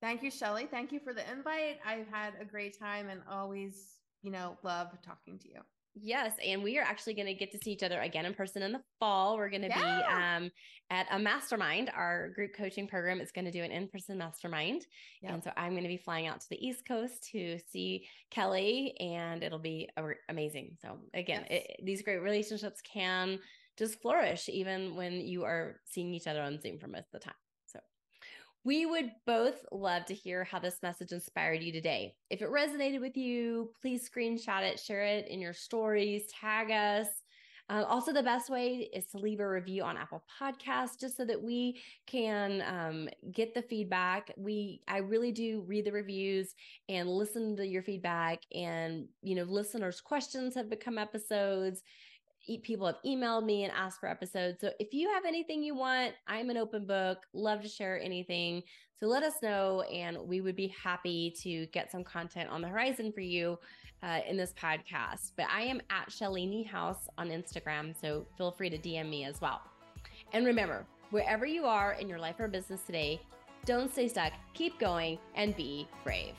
Thank 0.00 0.22
you, 0.22 0.30
Shelly. 0.30 0.68
Thank 0.70 0.92
you 0.92 1.00
for 1.00 1.12
the 1.12 1.28
invite. 1.30 1.78
I've 1.84 2.06
had 2.08 2.34
a 2.40 2.44
great 2.44 2.78
time 2.78 3.08
and 3.08 3.20
always, 3.28 3.96
you 4.22 4.30
know, 4.30 4.56
love 4.62 4.88
talking 5.02 5.38
to 5.40 5.48
you. 5.48 5.60
Yes, 5.94 6.34
and 6.44 6.62
we 6.62 6.78
are 6.78 6.82
actually 6.82 7.14
going 7.14 7.26
to 7.26 7.34
get 7.34 7.50
to 7.52 7.58
see 7.58 7.72
each 7.72 7.82
other 7.82 8.00
again 8.00 8.24
in 8.24 8.32
person 8.32 8.62
in 8.62 8.72
the 8.72 8.80
fall. 8.98 9.36
We're 9.36 9.50
going 9.50 9.62
to 9.62 9.68
yeah. 9.68 10.38
be 10.38 10.44
um, 10.44 10.50
at 10.90 11.06
a 11.10 11.18
mastermind. 11.18 11.90
Our 11.94 12.30
group 12.30 12.54
coaching 12.56 12.86
program 12.86 13.20
is 13.20 13.32
going 13.32 13.44
to 13.44 13.50
do 13.50 13.62
an 13.62 13.72
in-person 13.72 14.16
mastermind, 14.16 14.86
yep. 15.20 15.32
and 15.32 15.42
so 15.42 15.50
I'm 15.56 15.72
going 15.72 15.82
to 15.82 15.88
be 15.88 15.96
flying 15.96 16.26
out 16.26 16.40
to 16.40 16.48
the 16.48 16.64
East 16.64 16.86
Coast 16.86 17.28
to 17.32 17.58
see 17.70 18.06
Kelly, 18.30 18.94
and 19.00 19.42
it'll 19.42 19.58
be 19.58 19.88
amazing. 20.28 20.76
So 20.80 20.98
again, 21.12 21.44
yes. 21.50 21.64
it, 21.68 21.84
these 21.84 22.02
great 22.02 22.22
relationships 22.22 22.80
can 22.80 23.40
just 23.76 24.00
flourish 24.00 24.48
even 24.48 24.94
when 24.94 25.14
you 25.20 25.44
are 25.44 25.80
seeing 25.86 26.14
each 26.14 26.26
other 26.26 26.42
on 26.42 26.60
Zoom 26.60 26.78
for 26.78 26.86
most 26.86 27.06
of 27.12 27.20
the 27.20 27.24
time. 27.24 27.34
We 28.62 28.84
would 28.84 29.12
both 29.26 29.64
love 29.72 30.04
to 30.06 30.14
hear 30.14 30.44
how 30.44 30.58
this 30.58 30.82
message 30.82 31.12
inspired 31.12 31.62
you 31.62 31.72
today. 31.72 32.14
If 32.28 32.42
it 32.42 32.50
resonated 32.50 33.00
with 33.00 33.16
you, 33.16 33.70
please 33.80 34.08
screenshot 34.08 34.62
it, 34.62 34.78
share 34.78 35.02
it 35.02 35.28
in 35.28 35.40
your 35.40 35.54
stories, 35.54 36.24
tag 36.38 36.70
us. 36.70 37.08
Uh, 37.70 37.84
also, 37.84 38.12
the 38.12 38.22
best 38.22 38.50
way 38.50 38.90
is 38.92 39.06
to 39.06 39.16
leave 39.16 39.38
a 39.38 39.48
review 39.48 39.84
on 39.84 39.96
Apple 39.96 40.24
Podcasts, 40.40 41.00
just 41.00 41.16
so 41.16 41.24
that 41.24 41.40
we 41.40 41.80
can 42.06 42.62
um, 42.66 43.08
get 43.32 43.54
the 43.54 43.62
feedback. 43.62 44.32
We, 44.36 44.82
I 44.88 44.98
really 44.98 45.30
do 45.30 45.62
read 45.66 45.86
the 45.86 45.92
reviews 45.92 46.52
and 46.88 47.08
listen 47.08 47.56
to 47.56 47.66
your 47.66 47.84
feedback, 47.84 48.40
and 48.52 49.06
you 49.22 49.36
know, 49.36 49.44
listeners' 49.44 50.00
questions 50.00 50.54
have 50.56 50.68
become 50.68 50.98
episodes 50.98 51.82
people 52.62 52.86
have 52.86 52.96
emailed 53.06 53.44
me 53.44 53.64
and 53.64 53.72
asked 53.72 54.00
for 54.00 54.08
episodes. 54.08 54.60
So 54.60 54.70
if 54.78 54.92
you 54.92 55.08
have 55.10 55.24
anything 55.24 55.62
you 55.62 55.74
want, 55.74 56.14
I'm 56.26 56.50
an 56.50 56.56
open 56.56 56.86
book, 56.86 57.18
love 57.32 57.62
to 57.62 57.68
share 57.68 58.00
anything. 58.00 58.62
So 58.98 59.06
let 59.06 59.22
us 59.22 59.34
know, 59.42 59.80
and 59.82 60.18
we 60.28 60.40
would 60.40 60.56
be 60.56 60.68
happy 60.68 61.34
to 61.42 61.66
get 61.66 61.90
some 61.90 62.04
content 62.04 62.50
on 62.50 62.60
the 62.60 62.68
horizon 62.68 63.12
for 63.12 63.20
you 63.20 63.58
uh, 64.02 64.20
in 64.28 64.36
this 64.36 64.52
podcast. 64.52 65.32
But 65.36 65.46
I 65.50 65.62
am 65.62 65.80
at 65.90 66.12
Shelly 66.12 66.46
Niehaus 66.46 66.96
on 67.16 67.28
Instagram, 67.30 67.94
so 67.98 68.26
feel 68.36 68.50
free 68.50 68.68
to 68.68 68.78
DM 68.78 69.08
me 69.08 69.24
as 69.24 69.40
well. 69.40 69.62
And 70.32 70.44
remember, 70.44 70.86
wherever 71.10 71.46
you 71.46 71.64
are 71.64 71.92
in 71.92 72.08
your 72.08 72.18
life 72.18 72.36
or 72.38 72.48
business 72.48 72.82
today, 72.82 73.20
don't 73.64 73.92
stay 73.92 74.08
stuck, 74.08 74.32
keep 74.54 74.78
going, 74.78 75.18
and 75.34 75.56
be 75.56 75.88
brave. 76.04 76.34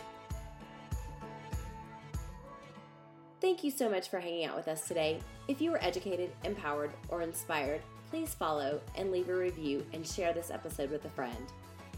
Thank 3.42 3.64
you 3.64 3.72
so 3.72 3.90
much 3.90 4.10
for 4.10 4.20
hanging 4.20 4.46
out 4.46 4.56
with 4.56 4.68
us 4.68 4.88
today. 4.88 5.20
If 5.48 5.60
you 5.60 5.72
were 5.72 5.84
educated, 5.84 6.32
empowered, 6.44 6.92
or 7.10 7.22
inspired, 7.22 7.82
please 8.10 8.34
follow 8.34 8.80
and 8.96 9.12
leave 9.12 9.30
a 9.30 9.36
review 9.36 9.86
and 9.94 10.06
share 10.06 10.34
this 10.34 10.52
episode 10.52 10.92
with 10.92 11.06
a 11.06 11.10
friend. 11.10 11.46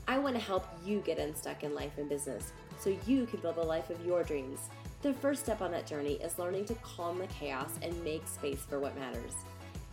I 0.07 0.17
want 0.17 0.35
to 0.35 0.41
help 0.41 0.65
you 0.85 0.99
get 0.99 1.17
unstuck 1.17 1.63
in 1.63 1.75
life 1.75 1.97
and 1.97 2.09
business 2.09 2.53
so 2.79 2.97
you 3.05 3.25
can 3.25 3.39
build 3.39 3.55
the 3.55 3.63
life 3.63 3.89
of 3.89 4.05
your 4.05 4.23
dreams. 4.23 4.69
The 5.01 5.13
first 5.13 5.43
step 5.43 5.61
on 5.61 5.71
that 5.71 5.85
journey 5.85 6.13
is 6.13 6.39
learning 6.39 6.65
to 6.65 6.75
calm 6.75 7.17
the 7.17 7.27
chaos 7.27 7.71
and 7.81 8.03
make 8.03 8.27
space 8.27 8.61
for 8.61 8.79
what 8.79 8.97
matters. 8.97 9.33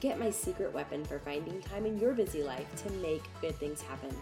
Get 0.01 0.19
my 0.19 0.31
secret 0.31 0.73
weapon 0.73 1.05
for 1.05 1.19
finding 1.19 1.61
time 1.61 1.85
in 1.87 1.99
your 1.99 2.15
busy 2.15 2.43
life 2.43 2.67
to 2.85 2.93
make 2.95 3.23
good 3.41 3.57
things 3.57 3.83
happen. 3.83 4.15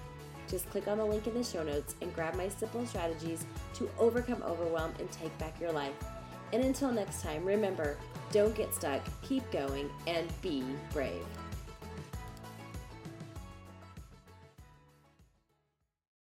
Just 0.49 0.69
click 0.71 0.89
on 0.89 0.99
the 0.99 1.05
link 1.05 1.27
in 1.27 1.35
the 1.35 1.45
show 1.45 1.63
notes 1.63 1.95
and 2.01 2.15
grab 2.15 2.35
my 2.35 2.49
simple 2.49 2.85
strategies 2.87 3.45
to 3.75 3.89
overcome 3.99 4.43
overwhelm 4.43 4.93
and 4.99 5.11
take 5.13 5.37
back 5.39 5.61
your 5.61 5.73
life. 5.73 5.95
And 6.53 6.65
until 6.65 6.91
next 6.91 7.23
time, 7.23 7.45
remember 7.45 7.99
don't 8.33 8.55
get 8.55 8.75
stuck, 8.75 9.01
keep 9.23 9.49
going, 9.51 9.91
and 10.07 10.27
be 10.43 10.65
brave. 10.93 11.25